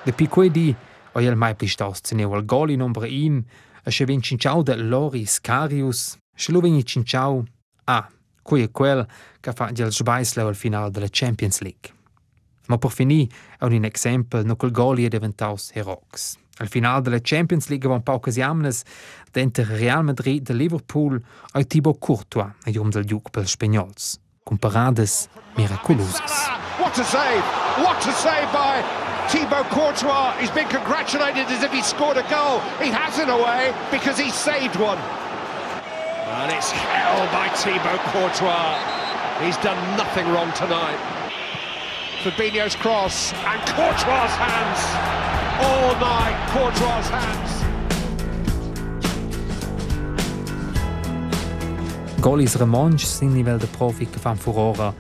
De 0.06 0.14
piquoi 0.14 0.50
di 0.50 0.74
oi 1.16 1.28
el 1.28 1.36
mai 1.36 1.54
plistaus 1.54 2.00
ceneu 2.02 2.32
al 2.34 2.44
gol 2.44 2.72
in 2.72 2.82
ombra 2.82 3.08
in, 3.08 3.44
a 3.90 3.92
che 3.92 4.06
ven 4.06 4.22
cinciau 4.22 4.62
de 4.62 4.76
Loris 4.76 5.40
lo 6.48 6.60
veni 6.60 6.86
cinciau 6.86 7.44
a, 7.86 8.10
cui 8.42 8.62
è 8.62 8.72
quel 8.72 9.06
che 9.40 9.52
fa 9.52 9.72
gel 9.72 9.92
sbaisle 9.92 10.44
al 10.44 10.56
final 10.56 10.92
della 10.92 11.08
Champions 11.10 11.60
League. 11.62 11.92
Ma 12.68 12.78
per 12.78 12.92
finì 12.92 13.30
è 13.58 13.66
un 13.66 13.84
esempio 13.84 14.42
no 14.44 14.56
quel 14.56 14.72
gol 14.72 15.00
è 15.00 15.08
diventaus 15.08 15.72
herox. 15.74 16.38
Al 16.60 16.68
final 16.68 17.02
della 17.02 17.20
Champions 17.22 17.68
League 17.70 17.90
van 17.90 18.04
paucas 18.04 18.36
jamnes 18.36 18.84
denter 19.32 19.66
Real 19.66 20.04
Madrid 20.04 20.44
de 20.44 20.54
Liverpool 20.54 21.22
ai 21.54 21.66
Thibaut 21.66 21.98
Courtois 22.00 22.52
a 22.64 22.70
jom 22.70 22.90
del 22.90 23.06
Duc 23.06 23.32
pels 23.32 23.52
Spagnols. 23.52 24.20
Con 24.44 24.58
parades 24.58 25.28
miraculoses. 25.56 26.48
What 26.78 26.98
a 26.98 27.04
save! 27.04 27.44
What 27.84 28.06
a 28.06 28.12
save 28.12 28.52
by 28.52 29.09
Thibaut 29.30 29.70
Courtois. 29.70 30.34
He's 30.40 30.50
been 30.50 30.68
congratulated 30.68 31.46
as 31.48 31.62
if 31.62 31.72
he 31.72 31.84
scored 31.84 32.18
a 32.18 32.24
goal. 32.30 32.60
He 32.82 32.90
has 32.90 33.20
in 33.20 33.30
a 33.30 33.38
way 33.38 33.74
because 33.92 34.18
he 34.18 34.32
saved 34.32 34.76
one. 34.76 34.98
And 34.98 36.52
it's 36.52 36.72
held 36.72 37.30
by 37.32 37.48
Thibaut 37.50 38.00
Courtois. 38.10 38.74
He's 39.46 39.58
done 39.58 39.78
nothing 39.98 40.28
wrong 40.30 40.52
tonight. 40.54 40.98
Fabinho's 42.24 42.76
cross 42.76 43.32
and 43.34 43.62
Courtois' 43.70 44.36
hands. 44.36 44.82
All 45.62 45.94
night, 46.02 46.36
Courtois' 46.50 47.10
hands. 47.10 47.60
Golis 52.20 52.56
Remonge 52.56 53.06
sin 53.06 53.32
nivell 53.34 53.58
de 53.58 53.68
profi 53.68 54.10
che 54.10 54.20
fan 54.20 54.38
furora 54.38 54.94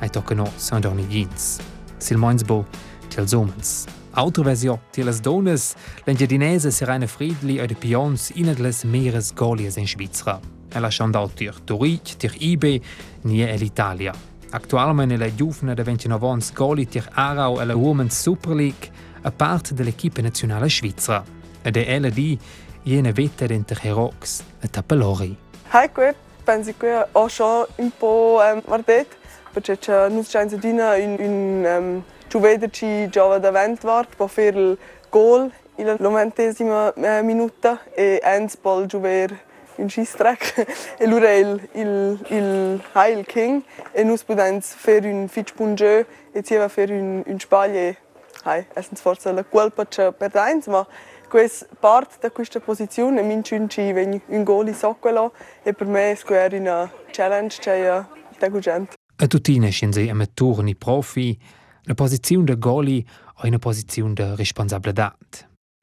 ai 0.00 0.10
tocca 0.10 0.34
no 0.34 0.50
San 0.56 0.80
Donny 0.80 1.06
Jeans. 1.06 1.60
Sil 1.96 2.18
Mainsbo 2.18 2.66
til 3.10 3.28
Somens. 3.28 3.86
Autre 4.16 4.44
versio 4.44 4.78
til 4.92 5.04
las 5.04 5.20
donas, 5.20 5.76
l'engiadinese 6.06 6.70
Serena 6.72 7.06
Friedli 7.06 7.58
e 7.58 7.66
de 7.66 7.74
pions 7.74 8.30
in 8.30 8.46
les 8.46 8.84
meres 8.84 9.32
Golias 9.34 9.76
in 9.76 9.86
Svizzera. 9.86 10.40
Ella 10.74 10.90
schandau 10.90 11.28
tir 11.28 11.52
Turic, 11.66 12.16
tir 12.18 12.32
Ibe, 12.40 12.80
nie 13.24 13.56
l'Italia. 13.58 14.12
Actualment 14.50 15.12
è 15.12 15.16
la 15.16 15.34
giovane 15.34 15.74
de 15.74 15.82
29 15.82 16.26
ans 16.26 16.52
Goli 16.52 16.86
tir 16.86 17.08
Arau 17.12 17.60
e 17.60 17.64
la 17.64 17.74
Women's 17.74 18.18
Super 18.18 18.54
League 18.54 18.90
a 19.22 19.30
parte 19.30 19.74
dell'equipe 19.74 20.22
nazionale 20.22 20.70
svizzera. 20.70 21.22
Ed 21.62 21.76
è 21.76 21.84
ella 21.86 22.08
di 22.08 22.38
jene 22.82 23.12
vette 23.12 23.46
dentro 23.46 23.78
Herox 23.82 24.42
e 24.60 24.68
Tappelori. 24.68 25.36
Hai 25.70 25.90
que 25.92 26.14
pensi 26.44 26.74
che 26.78 27.06
ho 27.12 27.28
schon 27.28 27.66
un 27.76 27.90
po' 27.98 28.40
um, 28.40 28.62
guardato 28.64 29.16
perché 29.52 29.78
non 30.08 30.22
c'è 30.22 30.42
un 30.42 31.06
un 31.08 31.64
um, 31.64 32.02
giovane 32.36 32.70
ci 32.70 33.08
giova 33.08 33.38
davanti 33.38 33.86
vart 33.86 34.14
per 34.14 34.28
fare 34.28 34.48
il 34.48 34.78
gol 35.08 35.50
in 35.76 35.86
la 35.86 35.96
novantesima 35.98 36.92
eh, 36.92 37.22
minuta 37.22 37.80
e 37.94 38.20
ens 38.22 38.56
pol 38.56 38.86
giovere 38.86 39.44
un 39.76 39.88
schistrack 39.88 40.66
e 40.98 41.06
lui 41.06 41.20
il 41.22 41.68
il 41.72 42.18
il 42.28 42.82
Heil 42.92 43.24
King 43.24 43.62
e 43.92 44.04
nus 44.04 44.22
podens 44.22 44.74
fare 44.74 45.10
un 45.10 45.28
fitch 45.28 45.54
bungeu 45.54 46.04
e 46.32 46.42
ci 46.42 46.56
va 46.56 46.68
fare 46.68 46.92
un 46.92 47.22
un 47.26 47.38
spaglie 47.38 47.96
hai 48.44 48.64
essens 48.74 49.00
forza 49.00 49.32
la 49.32 49.44
colpa 49.44 49.86
che 49.86 50.12
per 50.12 50.30
dains 50.30 50.66
ma 50.66 50.86
questa 51.28 51.66
parte 51.80 52.16
da 52.20 52.30
questa 52.30 52.60
posizione 52.60 53.22
min 53.22 53.42
cinci 53.42 53.92
ven 53.92 54.20
un 54.26 54.44
gol 54.44 54.74
so 54.74 54.96
quello 55.00 55.32
e 55.62 55.72
per 55.72 55.86
me 55.86 56.12
è 56.12 56.58
una 56.58 56.90
challenge 57.10 57.58
che 57.60 57.88
è 57.88 58.04
da 58.38 58.48
gugent 58.48 58.94
A 59.18 59.26
tutina 59.26 59.68
scenze 59.70 60.10
a 60.10 60.28
turni 60.34 60.74
profi 60.74 61.38
la 61.86 61.94
posizione 61.94 62.44
de 62.44 62.56
goli 62.56 63.06
o 63.42 63.46
una 63.46 63.58
posizione 63.58 64.14
de 64.14 64.34
responsabilità. 64.34 65.16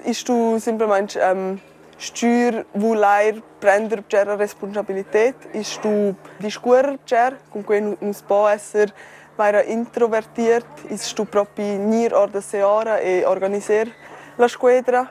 Ist 0.05 0.27
du 0.27 0.59
semplicemente 0.59 1.19
um, 1.19 1.59
stür 1.97 2.65
voler 2.73 3.41
prender 3.59 4.03
la 4.11 4.35
responsabilità? 4.35 5.33
Ist 5.53 5.81
du 5.81 6.15
di 6.39 6.49
scuola 6.49 6.97
per 6.97 7.37
non 7.99 8.13
si 8.13 8.23
può 8.25 8.47
essere 8.47 8.93
mai 9.37 9.71
introvertiert? 9.71 10.67
Ist 10.89 11.15
du 11.17 11.25
proprio 11.25 11.77
nir 11.77 12.13
or 12.13 12.29
de 12.29 12.41
seora 12.41 12.99
e 12.99 13.23
organizzare 13.25 13.91
la 14.37 14.47
squadra? 14.47 15.09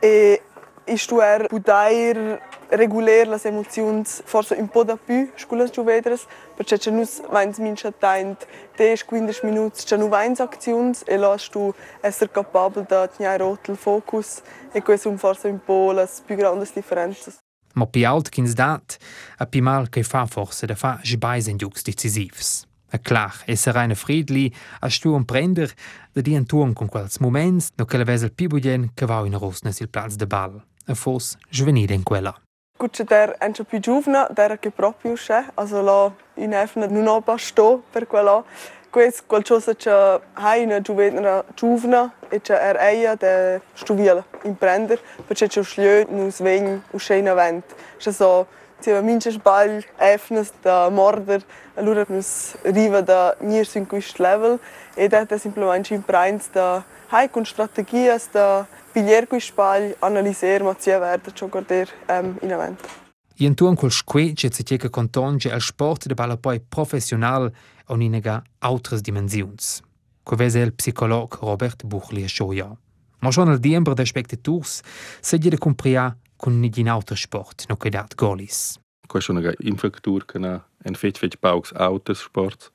E 0.00 0.40
ist 0.86 1.10
du 1.10 1.20
er 1.20 1.46
poder 1.46 2.40
regular 2.76 3.26
le 3.26 3.38
emocions 3.44 4.22
forse 4.24 4.54
un 4.54 4.68
po' 4.68 4.84
da 4.84 4.96
più 4.96 5.30
scuola 5.36 5.68
giuvedres 5.68 6.24
perché 6.56 6.78
c'è 6.78 6.90
nus 6.90 7.20
vains 7.30 7.58
mincha 7.58 7.92
tent 7.92 8.46
10-15 8.76 9.44
minuti 9.44 9.84
c'è 9.84 9.96
nu 9.96 10.08
vains 10.08 10.40
actions 10.40 11.02
e 11.06 11.16
las 11.16 11.48
tu 11.48 11.72
essere 12.00 12.30
capabile 12.30 12.86
da 12.88 13.06
tenere 13.08 13.38
rotel 13.38 13.76
focus 13.76 14.40
e 14.72 14.82
questo 14.82 15.10
un 15.10 15.18
forse 15.18 15.48
un 15.48 15.60
po' 15.62 15.92
le 15.92 16.08
più 16.24 16.34
grandi 16.36 16.68
differenze. 16.72 17.34
Ma 17.74 17.86
più 17.86 18.06
alt 18.06 18.28
kins 18.28 18.52
dat, 18.54 18.96
a 19.38 19.46
più 19.46 19.62
mal 19.62 19.88
che 19.88 20.02
fa 20.02 20.26
forse 20.26 20.66
da 20.66 20.74
fa 20.74 20.98
sbais 21.02 21.46
in 21.46 21.56
giugs 21.56 21.82
decisivs. 21.82 22.66
A 22.94 22.98
clar, 22.98 23.34
essere 23.46 23.78
eine 23.78 23.94
Friedli, 23.94 24.52
a 24.80 24.88
stu 24.90 25.14
un 25.14 25.24
prender, 25.24 25.72
da 26.12 26.20
di 26.20 26.34
un 26.34 26.44
turn 26.44 26.74
con 26.74 26.88
quels 26.88 27.18
moments, 27.18 27.70
no 27.76 27.86
che 27.86 27.96
la 27.96 28.04
vesel 28.04 28.32
più 28.32 28.48
budien 28.48 28.90
che 28.92 29.06
va 29.06 29.24
in 29.24 29.38
rosnes 29.38 29.80
il 29.80 29.88
plaz 29.88 30.16
de 30.16 30.26
ball. 30.26 30.62
A 30.86 30.94
fos 30.94 31.38
juvenile 31.48 31.94
in 31.94 32.02
quella. 32.02 32.38
Der 32.82 33.36
è 33.38 33.50
più 33.62 33.78
giovane, 33.78 34.26
der 34.30 34.58
che 34.58 34.72
proprio 34.72 35.12
c'è, 35.12 35.44
also 35.54 35.82
la 35.82 36.12
in 36.34 36.52
efna 36.52 36.86
non 36.86 37.06
ho 37.06 37.20
basto 37.20 37.84
per 37.92 38.08
quello. 38.08 38.44
Questo 38.90 39.22
qualcosa 39.24 39.74
che 39.76 40.20
hai 40.32 40.64
una 40.64 40.80
giovane 40.80 41.44
giovane 41.54 42.10
e 42.28 42.40
che 42.40 42.54
er 42.54 42.76
eia 42.80 43.14
de 43.14 43.60
stuvia 43.74 44.24
imprender, 44.42 44.98
perché 45.24 45.46
c'è 45.46 45.62
schlio 45.62 46.06
non 46.08 46.32
svegn 46.32 46.82
uscena 46.90 47.34
vent. 47.34 47.72
C'è 47.98 48.10
so 48.10 48.48
se 48.80 49.00
mince 49.00 49.30
sbagl 49.30 49.84
efnas 49.96 50.50
da 50.60 50.88
morder, 50.90 51.40
allora 51.76 52.04
nus 52.08 52.56
riva 52.62 53.00
da 53.00 53.36
nier 53.38 53.64
sin 53.64 53.86
quist 53.86 54.18
level. 54.18 54.58
E 54.94 55.06
da 55.06 55.20
è 55.20 55.38
semplicemente 55.38 55.94
impreins 55.94 56.50
da 56.50 56.82
hai 57.10 57.30
con 57.30 57.44
strategias 57.44 58.28
da 58.32 58.66
piglier 58.92 59.26
quist 59.26 59.52
sbagl, 59.52 59.94
analiser 60.00 60.62
ma 60.62 60.74
sia 60.78 60.98
verde 60.98 61.32
ciò 61.32 61.48
guarder 61.48 61.88
um, 62.08 62.36
in 62.42 62.52
avanti. 62.52 62.88
In 63.36 63.54
tuon 63.54 63.74
col 63.74 63.90
squece 63.90 64.52
si 64.52 64.62
tiega 64.62 64.90
contonge 64.90 65.50
al 65.50 65.60
sport 65.60 66.06
de 66.06 66.14
balla 66.14 66.36
poi 66.36 66.60
professional 66.60 67.50
o 67.86 67.96
inega 67.96 68.42
autres 68.60 69.00
dimensions. 69.00 69.82
Covese 70.22 70.60
il 70.60 70.72
psicolog 70.74 71.38
Robert 71.40 71.84
Buchli 71.84 72.22
a 72.22 72.28
scioia. 72.28 72.70
Ma 73.18 73.30
schon 73.30 73.48
al 73.48 73.58
diembre 73.58 73.94
de 73.94 74.04
spectators 74.04 74.80
se 75.20 75.38
gli 75.38 75.48
de 75.48 75.58
compria 75.58 76.16
con 76.36 76.60
nigin 76.60 76.88
auto 76.88 77.14
sport 77.14 77.64
no 77.68 77.76
che 77.76 77.90
dat 77.90 78.14
golis. 78.14 78.78
Questa 79.06 79.32
è 79.32 79.36
una 79.36 79.52
infrastruttura 79.58 80.24
che 80.24 80.38
ha 80.38 80.64
un 80.84 80.94
fet 80.94 81.18
fet 81.18 81.36
pauks 81.36 81.72
autos 81.72 82.20
sport. 82.20 82.70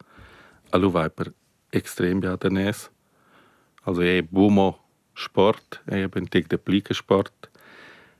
Allo 0.72 0.90
vai 0.90 1.10
per 1.10 1.34
extrem 1.70 2.20
ja 2.20 2.36
danes. 2.36 2.90
Also 3.84 4.02
è 4.02 4.22
buomo 4.22 4.87
sport, 5.18 5.82
è 5.86 6.08
ben 6.08 6.28
tek 6.28 6.48
de 6.48 6.58
plica 6.58 6.94
sport. 6.94 7.50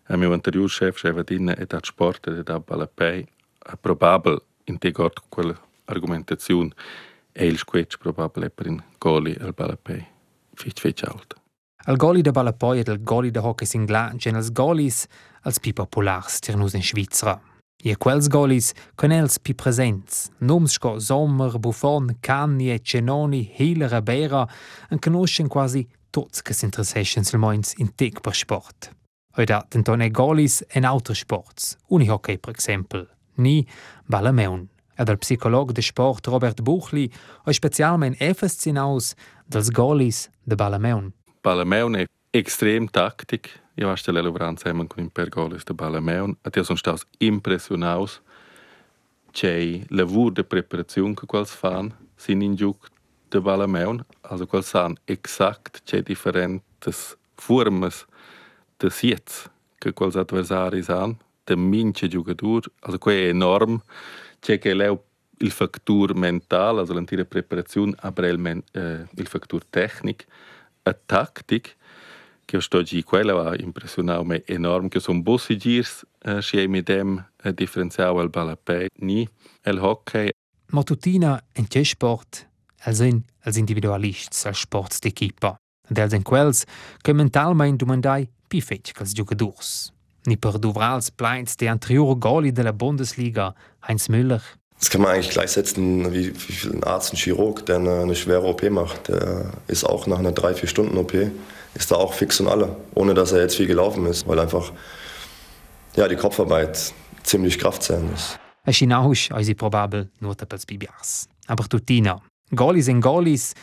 A 0.08 0.16
meu 0.16 0.32
anterior 0.32 0.70
chef 0.70 0.98
chef 0.98 1.24
dinne 1.24 1.56
et 1.58 1.70
dat 1.70 1.86
sport 1.86 2.28
et 2.28 2.46
dat 2.46 2.66
balapei. 2.66 3.28
Probabel 3.82 4.42
in 4.66 4.78
te 4.78 4.92
gort 4.92 5.22
quella 5.30 5.60
argumentazione 5.86 6.72
e 7.32 7.46
il 7.46 7.58
squetch 7.58 7.98
probabile 7.98 8.50
per 8.50 8.68
in 8.68 8.82
goli 8.98 9.36
al 9.40 9.54
balapei. 9.54 10.06
Fet 10.54 10.80
fet 10.80 11.04
alto. 11.04 11.36
Al 11.86 11.96
goli 11.96 12.22
de 12.22 12.32
balapoi 12.32 12.80
ed 12.80 12.90
al 12.90 13.04
goli 13.04 13.32
de 13.32 13.40
hockey 13.40 13.68
singla 13.68 14.14
gen 14.16 14.36
als 14.36 14.50
golis 14.52 15.06
als 15.42 15.60
pi 15.60 15.74
populars 15.74 16.40
tirnus 16.40 16.74
in 16.74 16.84
Svizzera. 16.84 17.40
E 17.78 17.94
quels 17.96 18.28
golis 18.28 18.74
con 18.96 19.14
els 19.14 19.38
pi 19.38 19.54
presents, 19.54 20.32
noms 20.40 20.74
sco 20.74 20.98
Sommer, 21.00 21.60
Buffon, 21.60 22.18
Canni 22.20 22.72
e 22.72 22.80
Cenoni, 22.82 23.54
Hiller 23.56 23.94
e 23.94 24.02
Bera, 24.02 24.48
en 24.90 24.98
conoscen 24.98 25.48
quasi 25.48 25.88
s'interesseschen 26.32 27.24
sul 27.26 27.40
moins 27.40 27.74
in 27.78 27.92
tec 27.96 28.22
per 28.22 28.36
sport. 28.36 28.92
Oi 29.38 29.46
dat 29.46 29.72
denton 29.72 30.02
e 30.02 30.10
golis 30.10 30.64
en 30.74 30.84
auter 30.84 31.16
sports, 31.16 31.76
unihockey 31.88 32.38
per 32.38 32.54
exempel, 32.54 33.06
ni 33.36 33.68
balameun. 34.06 34.70
Ed 34.98 35.10
al 35.10 35.18
psicolog 35.18 35.72
de 35.72 35.82
sport 35.82 36.26
Robert 36.26 36.62
Buchli 36.62 37.12
oi 37.46 37.54
specialment 37.54 38.18
effascinaus 38.20 39.14
dels 39.46 39.70
golis 39.70 40.30
de 40.44 40.56
balameun. 40.56 41.14
Balameun 41.42 41.96
è 41.96 42.06
extrem 42.32 42.88
taktik. 42.88 43.62
Io 43.78 43.90
hast 43.90 44.08
le 44.08 44.22
luvran 44.22 44.58
zusammen 44.58 44.88
con 44.88 45.10
per 45.10 45.30
golis 45.30 45.64
de 45.64 45.74
Balameun. 45.74 46.36
Et 46.44 46.56
io 46.56 46.64
son 46.64 46.78
staus 46.78 47.06
impressionaus 47.20 48.22
c'è 49.32 49.82
lavur 49.90 50.32
de 50.32 50.44
preparazione 50.44 51.14
che 51.14 51.28
quels 51.28 51.54
fan 51.54 51.94
sin 52.16 52.42
in 52.42 52.56
giug 52.56 52.76
de 53.30 53.42
Balameun. 53.42 54.06
Also 54.22 54.46
quels 54.46 54.70
san 54.70 54.98
exakt 55.06 55.82
c'è 55.84 56.02
differentes 56.02 57.18
formas 57.36 58.06
de 58.78 58.90
siets 58.90 59.50
che 59.78 59.94
quels 59.94 60.16
adversari 60.16 60.84
san, 60.84 61.18
de 61.44 61.56
mince 61.56 62.08
giugadur. 62.08 62.72
Also 62.80 62.98
que 62.98 63.14
è 63.14 63.30
enorm. 63.30 63.82
C'è 64.40 64.60
che 64.60 64.74
leu 64.74 65.04
il 65.40 65.52
factur 65.52 66.16
mental, 66.16 66.80
also 66.80 66.94
l'antira 66.94 67.26
preparazione, 67.26 67.94
aber 67.98 68.26
il, 68.26 68.40
men, 68.40 68.64
eh, 68.74 69.06
il 69.16 69.28
factur 69.28 69.64
tecnic, 69.70 70.26
a 70.84 70.94
tactic, 70.94 71.76
che 72.48 72.62
sto 72.62 72.82
gi 72.82 73.04
quella 73.04 73.34
va 73.34 73.56
impressionau 73.58 74.24
me 74.24 74.42
enorm 74.46 74.88
che 74.88 75.02
son 75.02 75.22
bossi 75.22 75.58
girs 75.58 76.06
uh, 76.24 76.40
sche 76.40 76.66
mit 76.68 76.86
dem 76.86 77.18
uh, 77.44 77.52
differenziau 77.52 78.20
al 78.20 78.30
balapei 78.30 78.88
ni 79.00 79.28
el 79.64 79.80
hockey 79.80 80.30
Ma 80.72 80.84
tutina 80.84 81.42
en 81.54 81.68
sport, 81.84 82.47
els 82.86 83.00
in 83.00 83.24
als 83.44 83.58
individualists, 83.58 84.46
als 84.46 84.60
sports 84.60 85.00
d'equipa. 85.00 85.56
Ed 85.90 86.00
els 86.04 86.14
en 86.14 86.24
quels 86.24 86.66
che 87.04 87.14
mentalmein 87.14 87.78
dumandai 87.78 88.28
pi 88.48 88.62
fetg 88.62 89.00
als 89.00 89.16
giocadors. 89.16 89.92
Ni 90.28 90.36
per 90.36 90.60
duvrals 90.60 91.10
pleins 91.16 91.56
de 91.56 91.70
anteriore 91.72 92.18
goli 92.20 92.52
della 92.52 92.74
Bundesliga, 92.74 93.54
Heinz 93.88 94.10
Müller. 94.10 94.44
Das 94.80 94.90
kann 94.90 95.02
man 95.02 95.12
eigentlich 95.12 95.32
gleichsetzen 95.32 96.14
wie, 96.14 96.34
wie 96.36 96.70
ein 96.70 96.84
Arzt, 96.84 97.14
ein 97.14 97.18
Chirurg, 97.18 97.66
der 97.66 97.78
eine, 97.78 98.02
eine 98.02 98.16
schwere 98.16 98.44
OP 98.44 98.70
macht. 98.70 99.08
Der 99.08 99.54
ist 99.68 99.84
auch 99.84 100.06
nach 100.06 100.20
einer 100.20 100.32
3-4 100.32 100.68
Stunden 100.68 100.98
OP, 100.98 101.14
ist 101.74 101.90
da 101.90 101.96
auch 101.96 102.14
fix 102.14 102.40
und 102.40 102.48
alle, 102.48 102.76
ohne 102.94 103.14
dass 103.14 103.32
er 103.32 103.42
jetzt 103.42 103.56
viel 103.56 103.66
gelaufen 103.66 104.06
ist, 104.06 104.28
weil 104.28 104.40
einfach 104.40 104.72
ja, 105.96 106.08
die 106.08 106.16
Kopfarbeit 106.16 106.94
ziemlich 107.24 107.58
kraftzehrend 107.58 108.14
ist. 108.14 108.40
A 108.66 108.72
Chinausch 108.72 109.32
eisi 109.32 109.56
probabel 109.56 110.10
nuota 110.20 110.46
pels 110.46 110.66
bibiars. 110.66 111.28
Aber 111.48 111.68
tutina. 111.68 112.22
Golis 112.56 112.88
en 112.88 113.02
golis, 113.04 113.54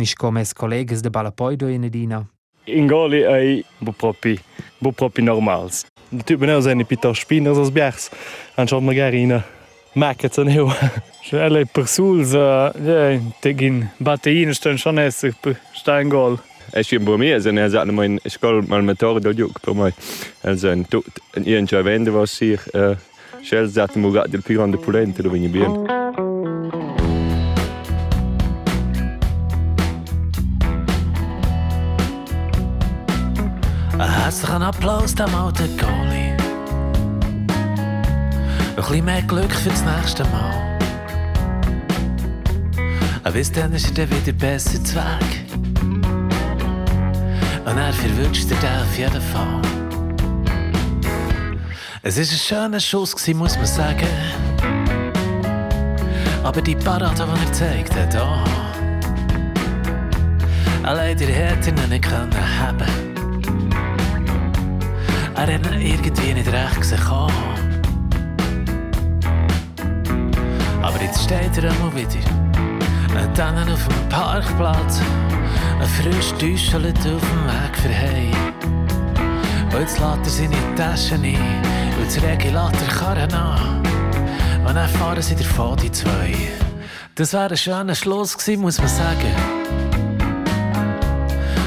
niscome 0.00 0.40
es 0.40 0.54
collegas 0.54 1.02
de 1.02 1.10
Balapoido 1.10 1.68
in 1.68 1.84
Edina. 1.84 2.26
In 2.64 2.88
goli 2.88 3.22
ei 3.24 3.64
bo 3.78 3.92
propi, 3.92 4.38
bo 4.78 4.90
propi 4.90 5.22
normals. 5.22 5.84
De 6.08 6.24
typen 6.24 6.48
nou 6.48 6.62
zijn 6.62 6.86
pitter 6.86 7.16
spinners 7.16 7.56
als 7.56 7.72
bjergs, 7.72 8.08
en 8.54 8.68
zo 8.68 8.80
margarine. 8.80 9.42
Maak 9.92 10.20
het 10.20 10.34
dan 10.34 10.46
heel. 10.46 10.72
Alle 11.32 11.66
persoels, 11.72 12.30
tegen 13.40 13.90
batteïne 13.98 14.54
staan 14.54 14.78
schon 14.78 14.98
eens 14.98 15.24
per 15.40 15.60
steingol. 15.72 16.38
Es 16.72 16.88
fi 16.88 16.98
bu 16.98 17.16
mir, 17.18 17.40
sen 17.40 17.58
er 17.58 17.70
sagt 17.70 17.92
mein 17.92 18.18
skol 18.24 18.62
mal 18.66 18.82
motor 18.82 19.20
do 19.20 19.32
juk 19.34 19.60
per 19.60 19.74
mai. 19.74 19.92
El 20.40 20.58
sen 20.58 20.86
tut 20.88 21.22
in 21.34 21.46
ihren 21.46 21.66
Javende 21.66 22.12
was 22.12 22.36
sich, 22.36 22.74
äh, 22.74 22.96
schel 23.42 23.70
sagt 23.70 23.96
mu 23.96 24.12
gat 24.12 24.32
de 24.32 24.38
pirande 24.38 24.78
pulente 24.78 25.22
do 25.22 25.30
vini 25.30 25.48
bien. 25.48 25.70
Mm. 25.70 26.29
Bien. 34.30 34.40
Herzlichen 34.40 34.62
Applaus 34.62 35.14
dem 35.14 35.34
alten 35.34 35.76
Goalie. 35.76 36.36
Ein 38.68 38.76
bisschen 38.76 39.04
mehr 39.04 39.22
Glück 39.22 39.52
für 39.52 39.70
das 39.70 39.84
nächste 39.84 40.24
Mal. 40.24 40.78
Aber 43.24 43.32
bis 43.32 43.50
dann 43.52 43.72
ist 43.72 43.86
er 43.88 44.06
dann 44.06 44.10
wieder 44.10 44.32
besser 44.32 44.82
zu 44.84 44.94
Weg. 44.94 45.44
Und 47.64 47.76
er 47.76 47.92
verwünscht 47.92 48.50
den 48.50 48.58
auf 48.58 48.98
jeden 48.98 49.20
Fall. 49.20 49.62
Es 52.02 52.16
war 52.16 52.22
ein 52.22 52.26
schöner 52.26 52.80
Schuss, 52.80 53.14
gewesen, 53.14 53.38
muss 53.38 53.56
man 53.56 53.66
sagen. 53.66 54.08
Aber 56.42 56.62
die 56.62 56.76
Parade, 56.76 57.14
die 57.14 57.22
er 57.22 57.46
gezeigt 57.46 57.94
hat, 57.96 58.16
oh. 58.16 58.44
Allein 60.82 61.16
der 61.18 61.28
hätte 61.28 61.70
ihn 61.70 61.88
nicht 61.90 62.10
haben 62.10 63.09
Er 65.40 65.54
hat 65.54 65.66
ihn 65.72 65.80
irgendwie 65.80 66.34
nicht 66.34 66.52
recht 66.52 66.80
gesehen. 66.80 67.00
Aber 70.82 71.00
jetzt 71.00 71.22
steht 71.24 71.56
er 71.56 71.70
einmal 71.70 71.94
wieder. 71.94 72.20
Und 73.18 73.38
dann 73.38 73.56
auf 73.72 73.88
dem 73.88 74.08
Parkplatz. 74.10 75.00
Ein 75.80 75.88
frisch 75.88 76.32
Täuschelt 76.32 76.98
auf 76.98 77.04
dem 77.04 77.46
Weg 77.46 77.74
für 77.74 77.88
heim. 77.88 78.52
Und 79.72 79.80
jetzt 79.80 79.98
lädt 79.98 80.18
er 80.24 80.28
seine 80.28 80.74
Taschen 80.76 81.24
ein. 81.24 81.62
Und 81.98 82.06
das 82.06 82.22
Regulator 82.22 82.88
Karren 82.88 83.32
an. 83.32 83.82
Und 84.66 84.74
dann 84.74 84.88
fahren 84.90 85.22
sie 85.22 85.36
davon, 85.36 85.74
die 85.78 85.90
zwei. 85.90 86.34
Das 87.14 87.32
wäre 87.32 87.48
ein 87.48 87.56
schöner 87.56 87.94
Schluss 87.94 88.36
gewesen, 88.36 88.60
muss 88.60 88.76
man 88.76 88.88
sagen. 88.88 89.34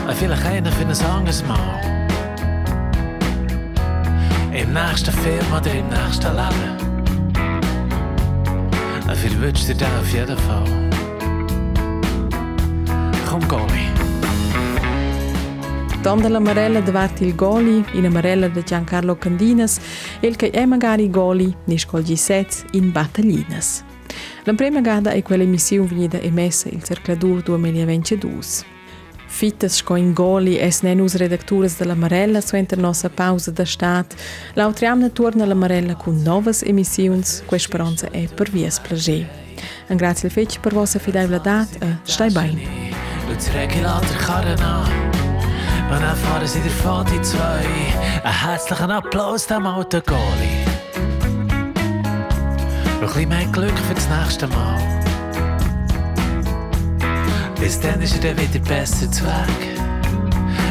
Und 0.08 0.16
vielleicht 0.16 0.46
einer 0.46 0.72
für 0.72 0.86
ein 0.86 1.06
anderes 1.12 1.44
Mal. 1.48 1.93
Im 4.74 4.80
nächsten 4.80 5.12
Film 5.12 5.54
oder 5.56 5.72
im 5.72 5.88
nächsten 5.88 6.36
Leben. 6.36 6.78
Und 9.08 9.18
für 9.18 9.42
wünschst 9.42 9.70
dir 9.70 9.76
den 9.76 9.88
auf 10.00 10.12
jeden 10.12 10.36
Fall. 10.36 10.90
Komm, 13.30 13.48
Goalie. 13.48 13.92
Tom 16.02 16.24
della 16.24 16.40
Marella 16.40 16.82
davanti 16.82 17.24
il 17.26 17.36
goli, 17.36 17.86
in 17.94 18.12
Marella 18.12 18.48
di 18.48 18.64
Giancarlo 18.64 19.16
Candinas, 19.16 19.80
e 20.20 20.26
il 20.26 20.38
che 20.38 20.50
è 20.50 20.66
magari 20.66 21.08
goli, 21.08 21.56
niscol 21.66 22.02
G7 22.02 22.66
in 22.72 22.92
battaglinas. 22.92 23.84
La 24.46 24.54
prima 24.56 24.82
gada 24.82 25.12
è 25.12 25.22
quella 25.22 25.44
emissione 25.44 25.88
venuta 25.88 26.18
emessa 26.18 26.68
il 26.70 26.82
Cercladur 26.82 27.44
2022. 27.44 28.73
Fitas 29.34 29.84
in 29.98 30.14
goli 30.14 30.60
es 30.60 30.84
nenus 30.84 31.16
redactures 31.16 31.78
della 31.78 31.96
Marella 31.96 32.40
suenter 32.40 32.78
nossa 32.78 33.10
pausa 33.10 33.52
da 33.52 33.66
stat. 33.66 34.16
L'autriamna 34.54 35.10
torna 35.10 35.46
la 35.46 35.56
Marella 35.56 35.96
con 35.96 36.22
novas 36.22 36.62
emissiuns, 36.62 37.42
que 37.48 37.58
speranza 37.58 38.12
è 38.12 38.28
per 38.28 38.52
vies 38.52 38.80
plagé. 38.80 39.28
Un 39.90 39.98
grazie 39.98 40.30
fetch 40.30 40.60
per 40.60 40.74
vostra 40.74 41.00
fidelità 41.00 41.68
e 41.80 41.98
stai 42.04 42.30
bene. 42.32 42.62
Und 43.28 43.36
das 43.36 43.52
Regulator 43.54 44.18
Karren 44.18 44.62
an. 44.62 44.88
Und 45.90 46.02
dann 46.02 46.16
fahren 46.16 46.48
sie 46.48 46.62
davon, 46.62 47.04
die 47.08 47.22
zwei. 47.24 47.66
Einen 48.24 48.34
herzlichen 48.34 48.92
Applaus 48.92 49.48
dem 49.48 49.66
alten 49.66 50.04
Goalie. 50.06 50.64
Ein 52.86 53.00
bisschen 53.00 53.30
mehr 53.30 53.48
Glück 53.52 53.78
für 53.88 53.96
das 53.96 54.08
nächste 54.08 54.48
Mal. 54.48 54.93
Bis 57.64 57.80
dann 57.80 58.02
ist 58.02 58.14
er 58.16 58.34
dann 58.34 58.38
wieder 58.38 58.60
besser 58.68 59.10
zu 59.10 59.24
Weg. 59.24 59.80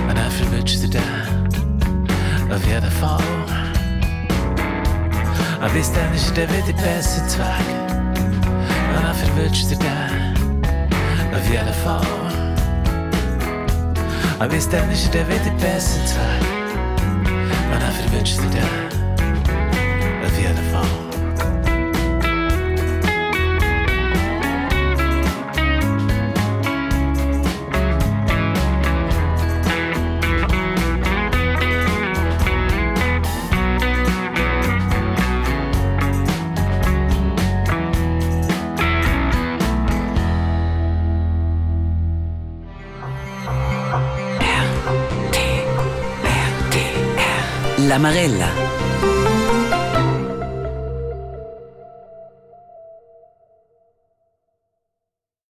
Und 0.06 0.14
dann 0.14 0.30
verwünscht 0.30 0.82
er 0.82 0.90
den. 0.90 2.52
Auf 2.52 2.62
jeden 2.66 2.90
Fall. 2.90 3.18
Und 5.62 5.72
bis 5.72 5.90
dann 5.90 6.12
ist 6.12 6.36
er 6.36 6.46
dann 6.46 6.54
wieder 6.54 6.76
besser 6.82 7.26
zu 7.28 7.38
Weg. 7.38 7.68
Und 8.94 9.02
dann 9.02 9.14
verwünscht 9.14 9.70
er 9.70 9.78
den. 9.78 11.34
Auf 11.34 11.48
jeden 11.50 11.74
Fall. 11.82 12.06
Und 14.38 14.50
bis 14.50 14.68
dann 14.68 14.90
ist 14.90 15.14
er 15.14 15.24
dann 15.24 15.28
wieder 15.30 15.50
besser 15.62 16.04
zu 16.04 16.16
Weg. 16.16 16.46
Und 17.72 17.80
dann 17.80 17.92
verwünscht 17.92 18.38
er 18.38 18.50
den. 18.50 18.71